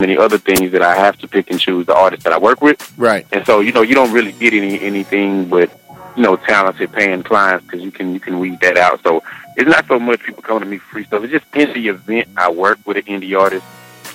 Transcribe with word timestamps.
many 0.00 0.16
other 0.16 0.38
things 0.38 0.72
that 0.72 0.82
I 0.82 0.96
have 0.96 1.16
to 1.18 1.28
pick 1.28 1.50
and 1.50 1.60
choose 1.60 1.86
the 1.86 1.94
artists 1.94 2.24
that 2.24 2.32
I 2.32 2.38
work 2.38 2.60
with. 2.60 2.92
Right. 2.98 3.26
And 3.32 3.46
so, 3.46 3.60
you 3.60 3.72
know, 3.72 3.82
you 3.82 3.94
don't 3.94 4.12
really 4.12 4.32
get 4.32 4.52
any 4.52 4.80
anything 4.80 5.48
but 5.48 5.70
you 6.16 6.22
know 6.22 6.36
talented 6.36 6.92
paying 6.92 7.22
clients 7.22 7.64
because 7.64 7.82
you 7.82 7.90
can 7.90 8.12
you 8.12 8.20
can 8.20 8.38
weed 8.40 8.60
that 8.60 8.76
out. 8.76 9.02
So 9.02 9.22
it's 9.56 9.68
not 9.68 9.86
so 9.86 9.98
much 9.98 10.20
people 10.20 10.42
coming 10.42 10.60
to 10.60 10.66
me 10.66 10.78
for 10.78 10.86
free 10.86 11.04
stuff. 11.04 11.22
It's 11.22 11.32
just 11.32 11.46
in 11.54 11.72
the 11.72 11.88
event 11.88 12.28
I 12.36 12.50
work 12.50 12.78
with 12.84 12.96
an 12.96 13.04
indie 13.04 13.38
artist 13.38 13.64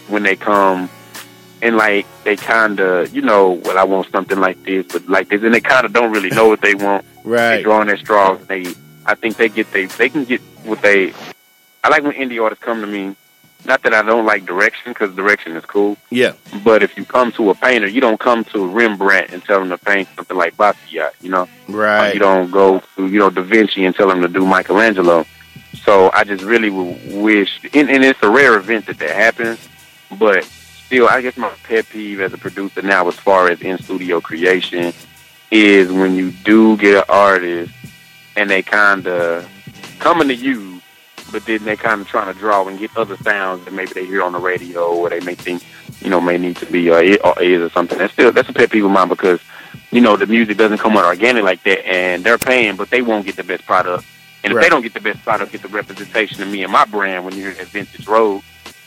when 0.10 0.24
they 0.24 0.36
come 0.36 0.90
and 1.62 1.78
like 1.78 2.06
they 2.24 2.36
kind 2.36 2.80
of 2.80 3.14
you 3.16 3.22
know 3.22 3.52
well 3.52 3.78
I 3.78 3.84
want 3.86 4.12
something 4.12 4.40
like 4.40 4.62
this 4.64 4.86
but 4.88 5.08
like 5.08 5.30
this 5.30 5.44
and 5.44 5.54
they 5.54 5.62
kind 5.62 5.86
of 5.86 5.94
don't 5.94 6.12
really 6.12 6.30
know 6.30 6.48
what 6.48 6.62
they 6.62 6.76
want. 6.76 7.06
Right. 7.26 7.58
They 7.58 7.64
drawing 7.64 7.88
their 7.88 7.98
straws. 7.98 8.40
They 8.48 8.66
I 9.06 9.14
think 9.14 9.36
they 9.36 9.50
get 9.50 9.72
they 9.72 9.86
they 9.86 10.10
can 10.10 10.24
get 10.24 10.42
what 10.64 10.82
they. 10.82 11.14
I 11.84 11.90
like 11.90 12.02
when 12.02 12.14
indie 12.14 12.42
artists 12.42 12.64
come 12.64 12.80
to 12.82 12.88
me. 12.88 13.16
Not 13.66 13.84
that 13.84 13.94
I 13.94 14.02
don't 14.02 14.26
like 14.26 14.46
direction 14.46 14.94
because 14.94 15.16
direction 15.16 15.56
is 15.56 15.66
cool. 15.66 15.98
Yeah. 16.10 16.34
But 16.64 16.82
if 16.82 16.98
you 16.98 17.06
come 17.06 17.32
to 17.34 17.50
a 17.50 17.56
painter, 17.56 17.88
you 17.88 18.02
don't 18.02 18.20
come 18.20 18.44
to 18.46 18.68
Rembrandt 18.68 19.32
and 19.32 19.44
tell 19.44 19.62
him 19.62 19.70
to 19.70 19.78
paint 19.78 20.08
something 20.16 20.38
like 20.38 20.56
Basquiat, 20.56 21.12
you 21.22 21.30
know? 21.30 21.48
Or 21.68 21.76
Right. 21.76 22.14
You 22.14 22.20
don't 22.20 22.52
go 22.52 22.82
to, 22.96 23.08
you 23.08 23.20
know, 23.20 23.30
Da 23.30 23.42
Vinci 23.42 23.86
and 23.86 23.96
tell 23.96 24.10
him 24.10 24.22
to 24.22 24.28
do 24.28 24.46
Michelangelo. 24.46 25.26
So 25.84 26.10
I 26.14 26.24
just 26.24 26.44
really 26.44 26.70
would 26.70 26.98
wish, 27.14 27.60
and, 27.74 27.90
and 27.90 28.04
it's 28.04 28.22
a 28.24 28.30
rare 28.30 28.58
event 28.58 28.88
that 28.88 28.98
that 29.00 29.12
happens, 29.12 29.60
but 30.18 30.44
still, 30.44 31.08
I 31.08 31.22
guess 31.22 31.38
my 31.38 31.52
pet 31.64 31.88
peeve 31.90 32.20
as 32.22 32.34
a 32.34 32.38
producer 32.38 32.82
now, 32.82 33.08
as 33.08 33.16
far 33.16 33.50
as 33.50 33.62
in 33.62 33.78
studio 33.78 34.20
creation, 34.20 34.94
is 35.52 35.92
when 35.92 36.16
you 36.16 36.32
do 36.32 36.78
get 36.78 36.98
an 36.98 37.04
artist 37.08 37.74
and 38.36 38.50
they 38.50 38.62
kind 38.62 39.08
of 39.08 39.48
coming 40.00 40.28
to 40.30 40.36
you, 40.36 40.69
but 41.32 41.46
then 41.46 41.64
they're 41.64 41.76
kind 41.76 42.02
of 42.02 42.08
trying 42.08 42.34
to 42.34 42.40
draw 42.40 42.68
and 42.68 42.78
get 42.80 42.96
other 42.98 43.18
sounds 43.18 43.66
that 43.66 43.74
maybe 43.74 43.94
they 43.94 44.06
hear 44.06 44.24
on 44.24 44.34
the 44.34 44.40
radio 44.40 44.94
or 44.94 45.10
they 45.10 45.20
may 45.22 45.36
think, 45.36 45.64
you 46.02 46.10
know, 46.10 46.20
may 46.22 46.38
need 46.38 46.58
to 46.58 46.66
be 46.66 46.90
or, 46.90 46.98
or 47.26 47.42
is 47.42 47.62
or 47.62 47.70
something. 47.70 47.98
That's 47.98 48.14
still 48.14 48.32
that's 48.32 48.50
a 48.50 48.54
pet 48.54 48.70
peeve 48.72 48.86
of 48.86 48.92
mine 48.92 49.10
because, 49.10 49.40
you 49.92 50.02
know, 50.02 50.16
the 50.18 50.28
music 50.28 50.58
doesn't 50.58 50.78
come 50.80 50.98
out 50.98 51.06
organic 51.06 51.44
like 51.44 51.64
that, 51.64 51.88
and 51.88 52.24
they're 52.24 52.38
paying, 52.38 52.76
but 52.76 52.90
they 52.90 53.02
won't 53.02 53.26
get 53.26 53.36
the 53.36 53.44
best 53.44 53.66
product. 53.66 54.06
And 54.44 54.52
if 54.52 54.58
Right. 54.58 54.64
they 54.64 54.70
don't 54.70 54.82
get 54.84 54.94
the 54.94 55.02
best 55.02 55.22
product, 55.24 55.52
get 55.52 55.62
the 55.62 55.68
representation 55.68 56.42
of 56.42 56.50
me 56.50 56.64
and 56.64 56.72
my 56.72 56.86
brand 56.86 57.26
when 57.26 57.36
you're 57.36 57.52
at 57.52 57.68
Vintage 57.68 58.08
Rhodes, 58.08 58.46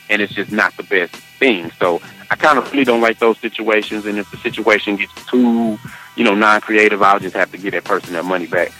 and 0.08 0.22
it's 0.22 0.32
just 0.32 0.50
not 0.52 0.76
the 0.76 0.82
best 0.82 1.14
thing. 1.14 1.70
So 1.78 2.00
I 2.30 2.36
kind 2.36 2.58
of 2.58 2.70
really 2.72 2.84
don't 2.84 3.00
like 3.02 3.18
those 3.18 3.38
situations. 3.38 4.06
And 4.06 4.18
if 4.18 4.30
the 4.30 4.38
situation 4.38 4.96
gets 4.96 5.12
too, 5.26 5.78
you 6.16 6.24
know, 6.24 6.34
non-creative, 6.34 7.02
I'll 7.02 7.18
just 7.18 7.36
have 7.36 7.50
to 7.52 7.58
give 7.58 7.72
that 7.72 7.84
person 7.84 8.12
their 8.12 8.22
money 8.22 8.46
back. 8.46 8.72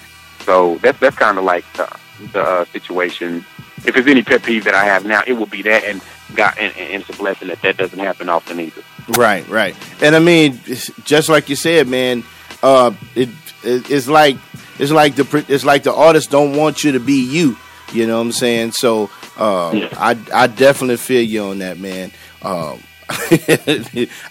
So 0.44 0.77
that's 0.78 0.98
that's 0.98 1.16
kind 1.16 1.38
of 1.38 1.44
like 1.44 1.64
the, 1.74 1.88
the 2.33 2.42
uh, 2.42 2.64
situation. 2.66 3.44
If 3.84 3.94
there's 3.94 4.06
any 4.06 4.22
pet 4.22 4.42
peeve 4.42 4.64
that 4.64 4.75
I 4.75 4.84
have 4.84 5.05
now, 5.05 5.22
it 5.27 5.33
will 5.33 5.47
be 5.47 5.62
that, 5.62 5.84
and 5.84 6.00
God, 6.34 6.55
and, 6.58 6.72
and 6.77 7.02
it's 7.02 7.11
a 7.11 7.14
blessing 7.14 7.48
that 7.48 7.61
that 7.62 7.77
doesn't 7.77 7.98
happen 7.98 8.28
often 8.28 8.61
either. 8.61 8.83
Right, 9.16 9.47
right. 9.48 9.74
And 10.00 10.14
I 10.14 10.20
mean, 10.20 10.61
just 11.05 11.28
like 11.28 11.48
you 11.48 11.56
said, 11.56 11.89
man, 11.89 12.22
uh, 12.62 12.92
it, 13.14 13.28
it 13.64 13.91
it's 13.91 14.08
like 14.08 14.36
it's 14.78 14.92
like 14.92 15.16
the 15.16 15.44
it's 15.48 15.64
like 15.64 15.83
the 15.83 15.94
artists 15.94 16.30
don't 16.30 16.56
want 16.56 16.84
you 16.84 16.92
to 16.92 17.00
be 17.00 17.24
you. 17.24 17.56
You 17.92 18.06
know 18.06 18.16
what 18.19 18.27
I'm 18.27 18.33
saying? 18.33 18.72
So 18.72 19.11
uh, 19.36 19.72
Yeah. 19.74 19.89
I 19.96 20.17
I 20.33 20.46
definitely 20.46 20.96
feel 20.96 21.22
you 21.22 21.44
on 21.44 21.58
that, 21.58 21.78
man. 21.78 22.12
Um, 22.42 22.83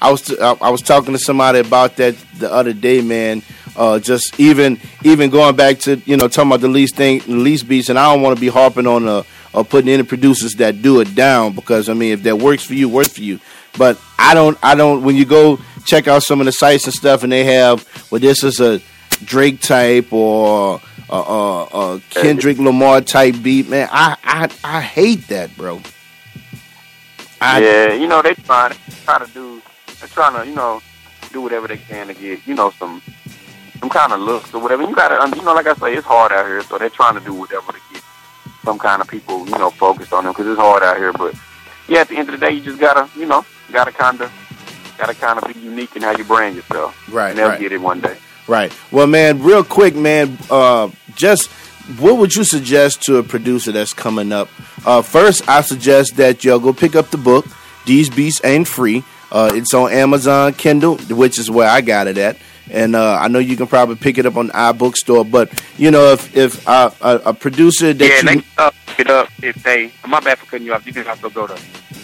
I 0.02 0.10
was 0.10 0.22
t- 0.24 0.40
I 0.40 0.70
was 0.70 0.82
talking 0.82 1.14
to 1.14 1.20
somebody 1.20 1.60
about 1.60 1.98
that 1.98 2.16
the 2.38 2.52
other 2.52 2.74
day, 2.74 3.02
man. 3.02 3.44
Uh, 3.76 4.00
just 4.00 4.40
even 4.40 4.80
even 5.04 5.30
going 5.30 5.56
back 5.56 5.80
to 5.80 5.98
you 6.06 6.18
know 6.18 6.28
talking 6.28 6.50
about 6.50 6.62
the 6.62 6.68
least 6.68 6.96
thing, 6.96 7.20
the 7.20 7.34
least 7.34 7.68
beats, 7.68 7.90
and 7.90 8.00
I 8.00 8.12
don't 8.12 8.22
want 8.22 8.36
to 8.36 8.42
be 8.42 8.48
harping 8.48 8.88
on 8.88 9.08
uh, 9.08 9.24
or 9.54 9.66
putting 9.66 9.90
any 9.90 10.04
producers 10.04 10.54
that 10.56 10.82
do 10.82 11.00
it 11.02 11.14
down 11.16 11.54
because 11.54 11.90
I 11.90 11.94
mean 11.94 12.14
if 12.14 12.24
that 12.24 12.38
works 12.38 12.64
for 12.64 12.74
you, 12.74 12.90
works 12.90 13.14
for 13.14 13.22
you. 13.22 13.40
But 13.78 14.00
I 14.18 14.34
don't 14.34 14.58
I 14.64 14.76
don't 14.76 15.04
when 15.04 15.16
you 15.16 15.26
go 15.26 15.60
check 15.86 16.08
out 16.08 16.24
some 16.24 16.40
of 16.40 16.46
the 16.46 16.52
sites 16.52 16.86
and 16.86 16.94
stuff, 16.94 17.24
and 17.24 17.32
they 17.32 17.44
have 17.46 17.86
well 18.12 18.20
this 18.20 18.44
is 18.44 18.60
a 18.60 18.82
Drake 19.24 19.62
type 19.62 20.12
or 20.12 20.82
a, 21.10 21.16
a, 21.16 21.64
a 21.96 22.02
Kendrick 22.10 22.58
Lamar 22.58 23.02
type 23.02 23.36
beat, 23.42 23.70
man. 23.70 23.90
I 23.92 24.18
I 24.24 24.50
I 24.64 24.82
hate 24.82 25.28
that, 25.28 25.56
bro. 25.56 25.82
I, 27.40 27.60
yeah, 27.60 27.94
you 27.94 28.08
know 28.08 28.22
they 28.22 28.36
trying 28.36 28.76
try 29.04 29.20
to 29.20 29.32
do 29.34 29.62
they're 30.00 30.10
trying 30.10 30.42
to 30.42 30.48
you 30.48 30.56
know 30.56 30.82
do 31.32 31.42
whatever 31.42 31.68
they 31.68 31.78
can 31.78 32.08
to 32.08 32.14
get 32.14 32.46
you 32.46 32.54
know 32.54 32.72
some 32.72 33.02
some 33.80 33.90
kind 33.90 34.14
of 34.14 34.20
looks 34.20 34.54
or 34.54 34.62
whatever. 34.62 34.84
You 34.84 34.96
gotta 34.96 35.36
you 35.36 35.44
know 35.44 35.54
like 35.54 35.68
I 35.68 35.74
say 35.76 35.96
it's 35.96 36.06
hard 36.06 36.32
out 36.32 36.46
here, 36.46 36.62
so 36.62 36.78
they're 36.78 36.90
trying 36.90 37.16
to 37.16 37.22
do 37.22 37.34
whatever 37.34 37.74
get 37.92 38.01
some 38.64 38.78
kind 38.80 39.02
of 39.02 39.08
people 39.08 39.46
you 39.46 39.58
know 39.58 39.70
focused 39.70 40.14
on 40.14 40.24
them 40.24 40.34
because 40.34 40.48
it's 40.48 40.60
hard 40.60 40.84
out 40.84 40.98
here. 40.98 41.14
But 41.14 41.36
yeah, 41.88 42.00
at 42.00 42.08
the 42.10 42.18
end 42.18 42.30
of 42.30 42.40
the 42.40 42.46
day, 42.46 42.54
you 42.54 42.62
just 42.62 42.80
gotta 42.80 43.10
you 43.18 43.26
know 43.26 43.46
gotta 43.72 43.92
kind 43.92 44.22
of 44.22 44.32
gotta 44.98 45.14
kind 45.16 45.40
of 45.40 45.54
be 45.54 45.60
unique 45.60 45.96
in 45.96 46.02
how 46.04 46.12
you 46.16 46.24
brand 46.24 46.56
yourself, 46.56 46.96
Right, 47.12 47.30
and 47.30 47.40
they'll 47.40 47.50
right. 47.50 47.60
get 47.60 47.72
it 47.72 47.82
one 47.82 48.02
day. 48.02 48.16
Right. 48.48 48.74
Well, 48.92 49.08
man, 49.08 49.42
real 49.42 49.64
quick, 49.64 49.96
man, 49.96 50.38
uh, 50.50 50.90
just 51.16 51.50
what 52.00 52.18
would 52.18 52.34
you 52.36 52.44
suggest 52.44 53.02
to 53.04 53.18
a 53.18 53.24
producer 53.24 53.72
that's 53.72 53.94
coming 53.94 54.32
up? 54.32 54.50
Uh, 54.86 55.02
first, 55.02 55.48
I 55.50 55.62
suggest 55.62 56.18
that 56.18 56.44
y'all 56.44 56.60
go 56.60 56.74
pick 56.74 56.96
up 56.96 57.10
the 57.10 57.18
book. 57.18 57.46
These 57.86 58.10
Beats 58.10 58.42
Ain't 58.44 58.68
Free. 58.68 59.04
Uh, 59.32 59.52
it's 59.54 59.74
on 59.74 59.92
Amazon 59.92 60.54
Kindle, 60.54 60.98
which 60.98 61.40
is 61.40 61.50
where 61.50 61.68
I 61.70 61.82
got 61.82 62.08
it 62.08 62.18
at. 62.18 62.38
And 62.72 62.96
uh, 62.96 63.20
I 63.20 63.28
know 63.28 63.40
you 63.40 63.58
can 63.58 63.68
probably 63.68 63.96
pick 63.96 64.18
it 64.18 64.26
up 64.26 64.38
on 64.38 64.48
the 64.48 64.54
iBookstore. 64.54 65.30
But 65.30 65.52
you 65.78 65.92
know, 65.92 66.14
if 66.14 66.36
if 66.36 66.68
uh, 66.68 66.92
a, 67.02 67.16
a 67.26 67.34
producer 67.34 67.94
that 67.94 68.06
Yeah, 68.06 68.16
you 68.18 68.24
they 68.24 68.34
can 68.36 68.44
uh, 68.58 68.72
pick 68.88 69.00
it 69.02 69.10
up 69.12 69.28
if 69.44 69.56
they. 69.64 69.92
My 70.08 70.20
bad 70.20 70.40
for 70.40 70.46
cutting 70.46 70.66
you 70.66 70.74
off. 70.74 70.86
You 70.88 70.94
can 70.94 71.08
also 71.08 71.30
go 71.30 71.48
to 71.48 71.56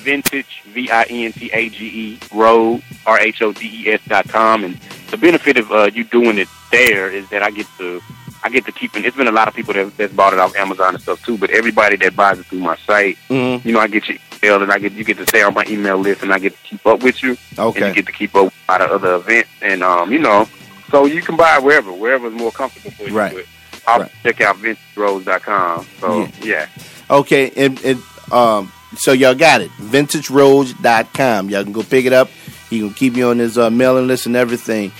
vintage 0.03 0.63
v 0.73 0.89
i 0.89 1.03
n 1.03 1.33
t 1.33 1.49
a 1.53 1.69
g 1.69 1.77
e 1.87 2.19
rhodes 2.31 2.83
r 3.05 3.19
h 3.19 3.41
o 3.41 3.51
d 3.51 3.63
e 3.67 3.89
s 3.91 4.01
dot 4.07 4.27
com, 4.29 4.63
and 4.63 4.75
the 5.11 5.17
benefit 5.17 5.57
of 5.57 5.71
uh, 5.71 5.89
you 5.93 6.03
doing 6.03 6.37
it 6.37 6.47
there 6.71 7.09
is 7.11 7.27
that 7.29 7.43
I 7.43 7.51
get 7.51 7.67
to 7.79 8.01
I 8.43 8.49
get 8.49 8.65
to 8.65 8.71
keep 8.71 8.95
it. 8.95 9.03
It's 9.05 9.17
been 9.17 9.27
a 9.27 9.31
lot 9.31 9.47
of 9.47 9.53
people 9.55 9.73
that 9.73 9.95
that's 9.97 10.13
bought 10.13 10.33
it 10.33 10.39
off 10.39 10.55
Amazon 10.55 10.93
and 10.95 11.01
stuff 11.01 11.23
too, 11.25 11.37
but 11.37 11.49
everybody 11.49 11.95
that 11.97 12.15
buys 12.15 12.39
it 12.39 12.45
through 12.45 12.59
my 12.59 12.77
site, 12.87 13.17
Mhm. 13.29 13.65
you 13.65 13.71
know, 13.73 13.79
I 13.79 13.87
get 13.87 14.07
your 14.07 14.17
email 14.43 14.61
and 14.63 14.71
I 14.71 14.79
get 14.79 14.93
you 14.93 15.03
get 15.03 15.17
to 15.17 15.25
stay 15.27 15.41
on 15.43 15.53
my 15.53 15.65
email 15.67 15.97
list 15.97 16.23
and 16.23 16.31
I 16.31 16.39
get 16.39 16.53
to 16.55 16.61
keep 16.63 16.85
up 16.87 17.03
with 17.03 17.21
you, 17.23 17.35
and 17.57 17.59
okay, 17.59 17.87
you 17.89 17.93
get 17.95 18.05
to 18.05 18.11
keep 18.13 18.35
up 18.35 18.45
with 18.45 18.53
a 18.69 18.71
lot 18.71 18.81
of 18.81 18.91
other 18.91 19.15
events, 19.15 19.49
and 19.61 19.83
um, 19.83 20.11
you 20.13 20.19
know, 20.19 20.47
so 20.91 21.05
you 21.05 21.21
can 21.21 21.35
buy 21.35 21.57
it 21.57 21.63
wherever, 21.63 21.91
wherever 21.91 22.27
is 22.27 22.33
more 22.33 22.51
comfortable 22.51 22.91
for 22.91 23.03
you. 23.03 23.17
Right. 23.17 23.33
But 23.33 23.45
I'll 23.87 23.99
Right. 24.01 24.11
check 24.23 24.41
out 24.41 24.57
vintagerhodes.com. 24.57 25.85
So 25.99 26.21
Yeah. 26.21 26.29
yeah. 26.43 26.67
okay, 27.09 27.51
and, 27.55 27.79
and 27.83 28.01
um, 28.31 28.71
so 28.97 29.11
y'all 29.13 29.35
got 29.35 29.61
it. 29.61 29.71
VintageRhodes.com. 29.81 31.49
Y'all 31.49 31.63
can 31.63 31.71
go 31.73 31.83
pick 31.83 32.05
it 32.05 32.13
up. 32.13 32.29
He 32.69 32.79
can 32.79 32.93
keep 32.93 33.15
you 33.15 33.29
on 33.29 33.39
his 33.39 33.57
uh, 33.57 33.69
mailing 33.69 34.07
list 34.07 34.25
and 34.25 34.35
everything. 34.35 34.91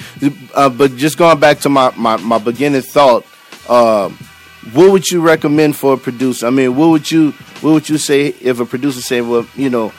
Uh, 0.54 0.70
but 0.70 0.96
just 0.96 1.18
going 1.18 1.40
back 1.40 1.60
to 1.60 1.70
my, 1.70 1.92
my, 1.98 2.16
my 2.18 2.38
beginning 2.38 2.82
thought, 2.82 3.26
um, 3.70 4.18
what 4.74 4.92
would 4.92 5.08
you 5.10 5.20
recommend 5.22 5.76
for 5.76 5.94
a 5.94 5.98
producer? 5.98 6.48
I 6.48 6.50
mean, 6.50 6.76
what 6.76 6.88
would 6.90 7.12
you 7.12 7.32
what 7.62 7.72
would 7.74 7.90
you 7.90 7.98
say 7.98 8.28
if 8.42 8.60
a 8.60 8.66
producer 8.66 9.02
say, 9.02 9.22
well, 9.22 9.46
you 9.56 9.70
know, 9.70 9.92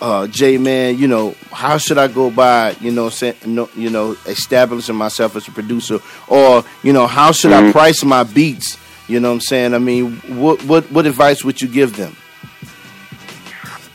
uh, 0.00 0.26
Jay, 0.26 0.58
man, 0.58 0.98
you 0.98 1.08
know, 1.08 1.34
how 1.52 1.78
should 1.78 1.98
I 1.98 2.08
go 2.08 2.30
by, 2.30 2.76
you 2.80 2.90
know, 2.90 3.10
you 3.76 3.90
know, 3.90 4.16
establishing 4.26 4.94
myself 4.96 5.36
as 5.36 5.48
a 5.48 5.50
producer, 5.50 5.98
or 6.28 6.64
you 6.82 6.92
know, 6.92 7.06
how 7.06 7.32
should 7.32 7.52
I 7.52 7.62
Mhm. 7.62 7.72
price 7.72 8.04
my 8.04 8.22
beats? 8.24 8.76
You 9.08 9.20
know 9.20 9.28
what 9.28 9.34
I'm 9.34 9.40
saying? 9.40 9.74
I 9.74 9.78
mean, 9.78 10.16
what 10.28 10.62
what 10.64 10.90
what 10.92 11.06
advice 11.06 11.44
would 11.44 11.62
you 11.62 11.68
give 11.68 11.96
them? 11.96 12.16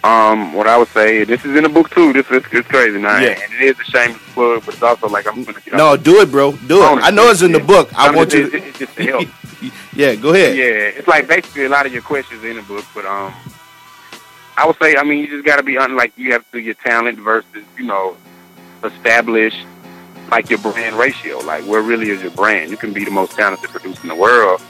Um, 0.03 0.53
what 0.53 0.65
I 0.65 0.77
would 0.77 0.87
say, 0.87 1.23
this 1.25 1.45
is 1.45 1.55
in 1.55 1.61
the 1.61 1.69
book 1.69 1.91
too. 1.91 2.11
This 2.11 2.25
is 2.31 2.41
it's 2.51 2.67
crazy 2.67 2.97
now, 2.97 3.19
Yeah. 3.19 3.37
and 3.39 3.53
it 3.53 3.61
is 3.61 3.79
a 3.79 3.83
shame 3.83 4.13
to 4.15 4.19
plug, 4.33 4.63
but 4.65 4.73
it's 4.73 4.81
also 4.83 5.07
like 5.07 5.27
I'm 5.27 5.43
gonna 5.43 5.59
get 5.63 5.75
No, 5.75 5.95
do 5.95 6.21
it, 6.21 6.31
bro. 6.31 6.53
Do 6.53 6.81
it. 6.81 7.03
I 7.03 7.11
know 7.11 7.29
it's 7.29 7.43
in 7.43 7.51
the 7.51 7.59
book. 7.59 7.91
I 7.95 8.07
mean, 8.07 8.15
want 8.17 8.33
you. 8.33 8.45
it's, 8.45 8.55
it's, 8.55 8.65
it's 8.65 8.79
just 8.79 8.95
to 8.95 9.03
help. 9.05 9.27
yeah, 9.93 10.15
go 10.15 10.29
ahead. 10.33 10.57
Yeah, 10.57 10.97
it's 10.97 11.07
like 11.07 11.27
basically 11.27 11.65
a 11.65 11.69
lot 11.69 11.85
of 11.85 11.93
your 11.93 12.01
questions 12.01 12.43
are 12.43 12.47
in 12.49 12.55
the 12.55 12.63
book, 12.63 12.83
but 12.95 13.05
um, 13.05 13.31
I 14.61 14.67
would 14.67 14.77
say, 14.79 14.95
I 14.95 15.03
mean, 15.03 15.19
you 15.19 15.27
just 15.27 15.43
got 15.43 15.55
to 15.55 15.63
be 15.63 15.75
un- 15.79 15.95
like 15.95 16.13
you 16.17 16.33
have 16.33 16.45
to 16.45 16.51
do 16.51 16.59
your 16.59 16.75
talent 16.75 17.17
versus 17.17 17.63
you 17.77 17.83
know 17.85 18.15
establish 18.83 19.55
like 20.29 20.51
your 20.51 20.59
brand 20.59 20.95
ratio. 20.97 21.39
Like, 21.39 21.63
where 21.65 21.81
really 21.81 22.11
is 22.11 22.21
your 22.21 22.29
brand? 22.31 22.69
You 22.69 22.77
can 22.77 22.93
be 22.93 23.03
the 23.03 23.09
most 23.09 23.31
talented 23.31 23.71
producer 23.71 23.99
in 24.03 24.09
the 24.09 24.15
world. 24.15 24.61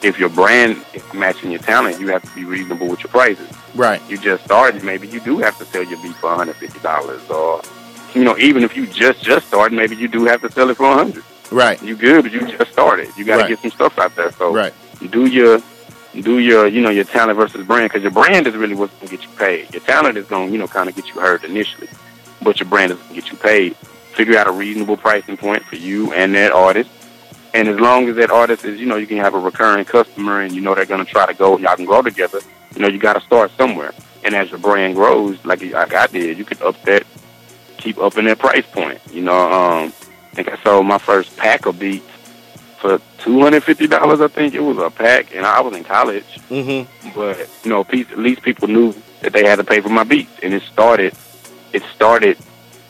If 0.00 0.16
your 0.16 0.28
brand 0.28 0.84
is 0.94 1.02
matching 1.12 1.50
your 1.50 1.60
talent, 1.60 1.98
you 2.00 2.06
have 2.08 2.22
to 2.22 2.34
be 2.36 2.44
reasonable 2.44 2.86
with 2.88 3.00
your 3.00 3.08
prices. 3.10 3.48
Right. 3.74 4.00
You 4.08 4.16
just 4.16 4.44
started, 4.44 4.84
maybe 4.84 5.08
you 5.08 5.18
do 5.20 5.38
have 5.38 5.58
to 5.58 5.64
sell 5.64 5.82
your 5.82 6.00
beat 6.02 6.14
for 6.16 6.28
one 6.30 6.38
hundred 6.38 6.56
fifty 6.56 6.78
dollars, 6.78 7.28
or 7.28 7.62
you 8.14 8.22
know, 8.22 8.38
even 8.38 8.62
if 8.62 8.76
you 8.76 8.86
just 8.86 9.24
just 9.24 9.48
started, 9.48 9.74
maybe 9.74 9.96
you 9.96 10.06
do 10.06 10.24
have 10.26 10.40
to 10.42 10.52
sell 10.52 10.70
it 10.70 10.76
for 10.76 10.86
a 10.86 10.94
hundred. 10.94 11.24
Right. 11.50 11.82
You 11.82 11.96
good, 11.96 12.22
but 12.22 12.32
you 12.32 12.46
just 12.46 12.72
started. 12.72 13.08
You 13.16 13.24
got 13.24 13.38
to 13.38 13.42
Right. 13.42 13.48
get 13.48 13.58
some 13.58 13.72
stuff 13.72 13.98
out 13.98 14.14
there. 14.14 14.30
So 14.32 14.54
Right. 14.54 14.72
do 15.10 15.26
your 15.26 15.60
do 16.20 16.38
your 16.38 16.66
you 16.66 16.80
know 16.80 16.90
your 16.90 17.04
talent 17.04 17.38
versus 17.38 17.66
brand 17.66 17.90
because 17.90 18.02
your 18.02 18.10
brand 18.10 18.46
is 18.46 18.54
really 18.54 18.74
what's 18.74 18.94
gonna 18.94 19.10
get 19.10 19.22
you 19.22 19.30
paid. 19.36 19.72
Your 19.72 19.82
talent 19.82 20.18
is 20.18 20.26
gonna 20.26 20.50
you 20.50 20.58
know 20.58 20.66
kind 20.66 20.88
of 20.88 20.94
get 20.94 21.06
you 21.08 21.20
heard 21.20 21.44
initially, 21.44 21.88
but 22.42 22.60
your 22.60 22.68
brand 22.68 22.92
is 22.92 22.98
gonna 22.98 23.14
get 23.14 23.30
you 23.30 23.36
paid. 23.38 23.76
Figure 23.76 24.36
out 24.36 24.46
a 24.46 24.52
reasonable 24.52 24.96
pricing 24.96 25.36
point 25.36 25.64
for 25.64 25.76
you 25.76 26.12
and 26.12 26.34
that 26.34 26.52
artist. 26.52 26.90
And 27.54 27.68
as 27.68 27.78
long 27.78 28.08
as 28.08 28.16
that 28.16 28.30
artist 28.30 28.64
is, 28.64 28.80
you 28.80 28.86
know, 28.86 28.96
you 28.96 29.06
can 29.06 29.18
have 29.18 29.34
a 29.34 29.38
recurring 29.38 29.84
customer 29.84 30.40
and 30.40 30.54
you 30.54 30.60
know 30.60 30.74
they're 30.74 30.86
to 30.86 31.04
try 31.04 31.26
to 31.26 31.34
go, 31.34 31.58
y'all 31.58 31.76
can 31.76 31.84
grow 31.84 32.02
together, 32.02 32.40
you 32.74 32.80
know, 32.80 32.88
you 32.88 32.98
got 32.98 33.14
to 33.14 33.20
start 33.20 33.50
somewhere. 33.58 33.92
And 34.24 34.34
as 34.34 34.50
your 34.50 34.58
brand 34.58 34.94
grows, 34.94 35.44
like, 35.44 35.62
like 35.62 35.94
I 35.94 36.06
did, 36.06 36.38
you 36.38 36.44
could 36.44 36.62
up 36.62 36.80
that 36.84 37.04
keep 37.76 37.98
upping 37.98 38.24
their 38.24 38.36
price 38.36 38.64
point. 38.66 39.00
You 39.10 39.22
know, 39.22 39.34
um, 39.34 39.92
I 40.32 40.34
think 40.34 40.48
I 40.48 40.62
sold 40.62 40.86
my 40.86 40.98
first 40.98 41.36
pack 41.36 41.66
of 41.66 41.78
beats 41.78 42.06
for 42.82 43.00
two 43.18 43.40
hundred 43.40 43.62
fifty 43.64 43.86
dollars. 43.86 44.20
I 44.20 44.28
think 44.28 44.54
it 44.54 44.60
was 44.60 44.76
a 44.76 44.90
pack, 44.90 45.34
and 45.34 45.46
I 45.46 45.60
was 45.60 45.74
in 45.74 45.84
college. 45.84 46.26
Mm-hmm. 46.50 47.10
But 47.14 47.48
you 47.64 47.70
know, 47.70 47.80
at 47.88 48.18
least 48.18 48.42
people 48.42 48.68
knew 48.68 48.92
that 49.22 49.32
they 49.32 49.46
had 49.46 49.56
to 49.56 49.64
pay 49.64 49.80
for 49.80 49.88
my 49.88 50.04
beats, 50.04 50.32
and 50.42 50.52
it 50.52 50.62
started. 50.64 51.14
It 51.72 51.82
started, 51.94 52.36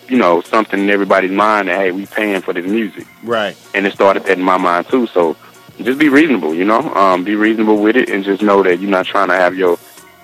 you 0.09 0.17
know, 0.19 0.41
something 0.41 0.81
in 0.81 0.91
everybody's 0.91 1.31
mind 1.31 1.69
that 1.69 1.79
hey, 1.79 1.93
we 1.93 2.07
paying 2.07 2.41
for 2.41 2.53
this 2.53 2.67
music, 2.67 3.07
Right. 3.23 3.57
and 3.75 3.87
it 3.87 3.93
started 3.93 4.25
that 4.25 4.39
in 4.39 4.43
my 4.45 4.57
mind 4.57 4.89
too. 4.89 5.07
So 5.09 5.37
just 5.81 5.99
be 5.99 6.09
reasonable, 6.09 6.55
you 6.55 6.65
know, 6.65 6.81
um, 6.95 7.23
be 7.23 7.37
reasonable 7.37 7.77
with 7.81 7.97
it, 7.97 8.09
and 8.11 8.25
just 8.25 8.43
know 8.43 8.63
that 8.63 8.81
you're 8.81 8.91
not 8.91 9.07
trying 9.07 9.29
to 9.29 9.35
have 9.35 9.55
your 9.57 9.79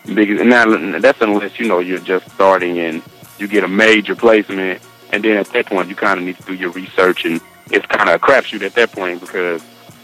biggest. 0.06 0.40
And 0.40 0.50
now 0.50 0.98
that's 0.98 1.20
unless 1.20 1.60
you 1.60 1.68
know 1.68 1.78
you're 1.78 2.00
just 2.00 2.28
starting 2.30 2.78
and 2.78 3.02
you 3.38 3.46
get 3.46 3.62
a 3.62 3.68
major 3.68 4.16
placement, 4.16 4.80
and 5.12 5.22
then 5.22 5.36
at 5.36 5.46
that 5.52 5.66
point 5.66 5.88
you 5.90 5.94
kind 5.94 6.18
of 6.18 6.24
need 6.24 6.36
to 6.38 6.42
do 6.44 6.54
your 6.54 6.70
research, 6.70 7.24
and 7.26 7.40
it's 7.70 7.86
kind 7.86 8.08
of 8.08 8.16
a 8.16 8.18
crapshoot 8.18 8.62
at 8.62 8.74
that 8.74 8.92
point 8.92 9.20
because 9.20 9.62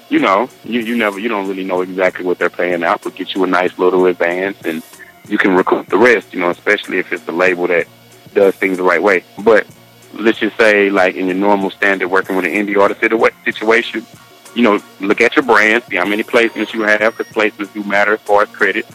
you 0.08 0.18
know 0.18 0.48
you 0.64 0.80
you 0.80 0.96
never 0.96 1.18
you 1.18 1.28
don't 1.28 1.48
really 1.48 1.64
know 1.64 1.80
exactly 1.80 2.24
what 2.24 2.38
they're 2.38 2.50
paying 2.50 2.82
out, 2.82 3.02
but 3.02 3.14
get 3.14 3.34
you 3.34 3.44
a 3.44 3.46
nice 3.46 3.78
little 3.78 4.06
advance, 4.06 4.58
and 4.64 4.82
you 5.28 5.38
can 5.38 5.56
recoup 5.56 5.86
the 5.88 5.96
rest, 5.96 6.32
you 6.34 6.40
know, 6.40 6.50
especially 6.50 6.98
if 6.98 7.12
it's 7.12 7.26
a 7.28 7.32
label 7.32 7.66
that 7.68 7.86
does 8.34 8.54
things 8.56 8.76
the 8.76 8.82
right 8.82 9.02
way. 9.02 9.24
But 9.42 9.66
let's 10.12 10.38
just 10.38 10.56
say, 10.56 10.90
like 10.90 11.14
in 11.14 11.26
your 11.26 11.36
normal 11.36 11.70
standard 11.70 12.08
working 12.08 12.36
with 12.36 12.44
an 12.44 12.52
indie 12.52 12.78
artist 12.78 13.00
situa- 13.00 13.32
situation, 13.44 14.06
you 14.54 14.62
know, 14.62 14.80
look 15.00 15.20
at 15.20 15.34
your 15.36 15.44
brand, 15.44 15.82
see 15.84 15.96
how 15.96 16.04
many 16.04 16.22
placements 16.22 16.72
you 16.72 16.82
have, 16.82 17.16
because 17.16 17.32
placements 17.32 17.72
do 17.72 17.82
matter 17.84 18.14
as 18.14 18.20
far 18.20 18.42
as 18.42 18.48
credit. 18.50 18.86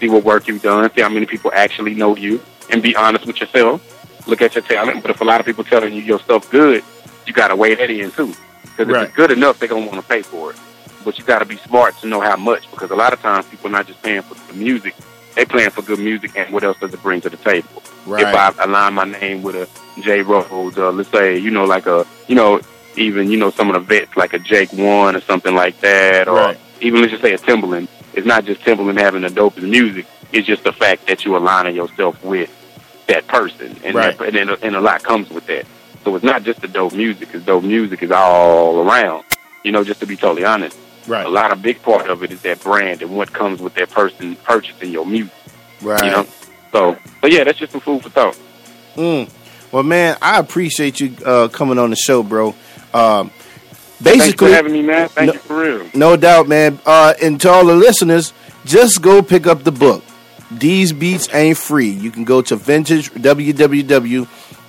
See 0.00 0.08
what 0.08 0.24
work 0.24 0.46
you've 0.46 0.62
done, 0.62 0.90
see 0.94 1.00
how 1.00 1.08
many 1.08 1.26
people 1.26 1.50
actually 1.54 1.94
know 1.94 2.14
you, 2.16 2.40
and 2.70 2.82
be 2.82 2.94
honest 2.94 3.26
with 3.26 3.40
yourself. 3.40 3.82
Look 4.28 4.42
at 4.42 4.54
your 4.54 4.62
talent. 4.62 5.02
But 5.02 5.10
if 5.10 5.20
a 5.20 5.24
lot 5.24 5.40
of 5.40 5.46
people 5.46 5.64
telling 5.64 5.94
you 5.94 6.02
your 6.02 6.20
stuff 6.20 6.48
good, 6.50 6.84
you 7.28 7.34
got 7.34 7.48
to 7.48 7.56
weigh 7.56 7.74
that 7.74 7.90
in 7.90 8.10
too. 8.10 8.34
Because 8.62 8.88
if 8.88 8.94
Right. 8.94 9.06
it's 9.08 9.14
good 9.16 9.30
enough, 9.30 9.58
they're 9.58 9.68
gonna 9.68 9.86
want 9.86 10.00
to 10.02 10.08
pay 10.08 10.22
for 10.22 10.50
it. 10.50 10.56
But 11.04 11.18
you 11.18 11.24
got 11.24 11.38
to 11.40 11.44
be 11.44 11.56
smart 11.58 11.96
to 12.00 12.06
know 12.06 12.20
how 12.20 12.36
much, 12.36 12.68
because 12.70 12.90
a 12.90 12.96
lot 12.96 13.12
of 13.12 13.20
times 13.22 13.46
people 13.46 13.68
are 13.68 13.72
not 13.72 13.86
just 13.86 14.02
paying 14.02 14.22
for 14.22 14.34
the 14.52 14.58
music; 14.58 14.94
they 15.34 15.44
paying 15.44 15.70
for 15.70 15.82
good 15.82 15.98
music 16.00 16.32
and 16.36 16.52
what 16.52 16.64
else 16.64 16.78
does 16.80 16.92
it 16.92 17.02
bring 17.02 17.20
to 17.22 17.30
the 17.30 17.36
table. 17.36 17.82
Right. 18.06 18.22
If 18.26 18.34
I 18.34 18.64
align 18.64 18.94
my 18.94 19.04
name 19.04 19.42
with 19.42 19.54
a 19.56 19.68
J 20.00 20.22
Rhodes, 20.22 20.76
uh, 20.78 20.90
let's 20.90 21.10
say 21.10 21.38
you 21.38 21.50
know 21.50 21.64
like 21.64 21.86
a 21.86 22.06
you 22.26 22.34
know 22.34 22.60
even 22.96 23.30
you 23.30 23.36
know 23.38 23.50
some 23.50 23.68
of 23.68 23.74
the 23.74 23.80
vets 23.80 24.16
like 24.16 24.32
a 24.32 24.38
Jake 24.38 24.72
One 24.72 25.14
or 25.14 25.20
something 25.20 25.54
like 25.54 25.80
that, 25.80 26.26
or 26.28 26.34
Right. 26.34 26.58
even 26.80 27.00
let's 27.00 27.12
just 27.12 27.22
say 27.22 27.32
a 27.34 27.38
Timbaland. 27.38 27.88
It's 28.14 28.26
not 28.26 28.44
just 28.44 28.60
Timbaland 28.62 28.98
having 28.98 29.22
the 29.22 29.28
dopest 29.28 29.68
music; 29.68 30.06
it's 30.32 30.46
just 30.46 30.64
the 30.64 30.72
fact 30.72 31.06
that 31.06 31.24
you 31.24 31.36
aligning 31.36 31.76
yourself 31.76 32.22
with 32.24 32.50
that 33.06 33.26
person, 33.28 33.76
and 33.84 33.94
Right. 33.94 34.18
that, 34.18 34.34
and, 34.34 34.50
and 34.62 34.76
a 34.76 34.80
lot 34.80 35.02
comes 35.02 35.30
with 35.30 35.46
that. 35.46 35.64
So 36.08 36.14
it's 36.16 36.24
not 36.24 36.42
just 36.42 36.62
the 36.62 36.68
dope 36.68 36.94
music; 36.94 37.28
because 37.28 37.44
dope 37.44 37.64
music 37.64 38.02
is 38.02 38.10
all 38.10 38.80
around. 38.80 39.24
You 39.62 39.72
know, 39.72 39.84
just 39.84 40.00
to 40.00 40.06
be 40.06 40.16
totally 40.16 40.42
honest, 40.46 40.74
Right. 41.06 41.26
a 41.26 41.28
lot 41.28 41.52
of 41.52 41.60
big 41.60 41.82
part 41.82 42.08
of 42.08 42.22
it 42.22 42.30
is 42.32 42.40
that 42.42 42.62
brand 42.62 43.02
and 43.02 43.14
what 43.14 43.30
comes 43.30 43.60
with 43.60 43.74
that 43.74 43.90
person 43.90 44.34
purchasing 44.36 44.90
your 44.90 45.04
music. 45.04 45.34
Right. 45.82 46.02
You 46.02 46.10
know, 46.10 46.26
so 46.72 46.96
but 47.20 47.30
yeah, 47.30 47.44
that's 47.44 47.58
just 47.58 47.72
some 47.72 47.82
food 47.82 48.02
for 48.04 48.08
thought. 48.08 48.38
Mm. 48.96 49.28
Well, 49.70 49.82
man, 49.82 50.16
I 50.22 50.38
appreciate 50.38 50.98
you 50.98 51.14
uh, 51.26 51.48
coming 51.48 51.78
on 51.78 51.90
the 51.90 51.96
show, 51.96 52.22
bro. 52.22 52.54
Um, 52.94 53.30
basically, 54.00 54.48
for 54.48 54.54
having 54.54 54.72
me, 54.72 54.80
man. 54.80 55.10
Thank 55.10 55.26
No- 55.26 55.32
you 55.34 55.38
for 55.40 55.60
real. 55.60 55.90
No 55.92 56.16
doubt, 56.16 56.48
man. 56.48 56.78
Uh, 56.86 57.12
and 57.22 57.38
to 57.42 57.50
all 57.50 57.66
the 57.66 57.76
listeners, 57.76 58.32
just 58.64 59.02
go 59.02 59.20
pick 59.20 59.46
up 59.46 59.64
the 59.64 59.72
book. 59.72 60.02
These 60.50 60.94
beats 60.94 61.28
ain't 61.34 61.58
free. 61.58 61.90
You 61.90 62.10
can 62.10 62.24
go 62.24 62.40
to 62.40 62.56
vintage 62.56 63.10